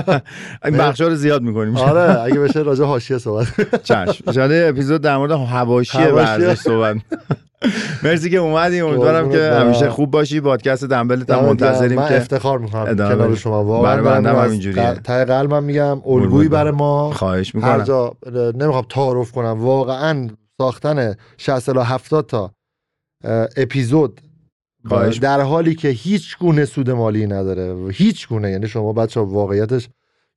[0.66, 1.78] این بخشا رو زیاد می‌کنیم.
[1.78, 3.48] آره اگه بشه راجع حاشیه صحبت
[4.36, 5.98] شده اپیزود در مورد حواشی.
[5.98, 6.98] ورزش صحبت.
[8.04, 9.52] مرسی که اومدی امیدوارم که.
[9.52, 11.46] همیشه خوب باشی پادکست دمت گرم.
[11.46, 13.36] منتظریم من که افتخار می‌کنم کنار.
[13.36, 14.94] شما واقعا برای بنده هم.
[14.94, 16.50] قل- ته قلبم میگم الگویی.
[16.50, 20.28] برای ما خواهش هر می‌کنم جا نمی‌خوام تعارف کنم واقعا
[20.58, 22.52] ساختن 60 الی 70 تا
[23.58, 24.22] اپیزود
[25.22, 29.90] در حالی که هیچ گونه سود مالی نداره هیچ گونه یعنی شما بچه واقعیتش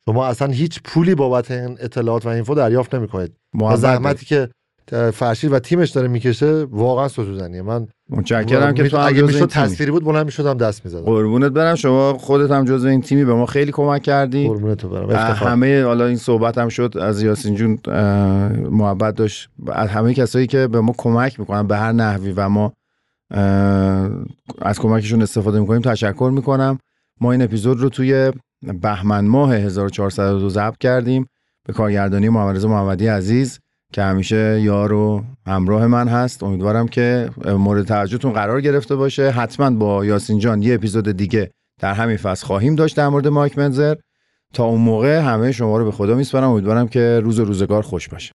[0.08, 4.48] شما اصلا هیچ پولی بابت این اطلاعات و اینفو دریافت نمی‌کنید محبت زحمتی که
[4.90, 7.62] فرشید و تیمش داره می‌کشه واقعا ستوزنیه.
[7.62, 9.46] من متشکرم که تو اگه می‌شد.
[9.46, 11.04] تصویری بود بلند می‌شدم دست می‌زدم.
[11.04, 11.74] قربونت برم.
[11.74, 13.24] شما خودت هم جزو این تیمی.
[13.24, 14.48] به ما خیلی کمک کردی.
[14.48, 15.10] قربونت برم.
[15.10, 15.48] افتخار.
[15.48, 16.94] همه حالا این صحبت هم شد.
[17.00, 17.78] از یاسین جون
[18.70, 19.48] محبت داشت.
[19.72, 22.72] از همه کسایی که به ما کمک می‌کنن به هر نحوی و ما
[24.62, 26.78] از کمکشون استفاده می‌کنیم تشکر می‌کنم.
[27.20, 28.32] ما این اپیزود رو توی
[28.82, 31.26] بهمن ماه 1402 ضبط کردیم.
[31.66, 33.58] به کارگردانی محمد رضا محمدی عزیز.
[33.92, 36.42] که همیشه یار و همراه من هست.
[36.42, 39.30] امیدوارم که مورد توجهتون قرار گرفته باشه.
[39.30, 43.58] حتما با یاسین جان یه اپیزود دیگه در همین فصل خواهیم داشت در مورد مایک
[43.58, 43.94] منزر
[44.54, 46.50] تا اون موقع همه شما رو به خدا میسپارم.
[46.50, 48.32] امیدوارم که روز روزگار خوش باشه.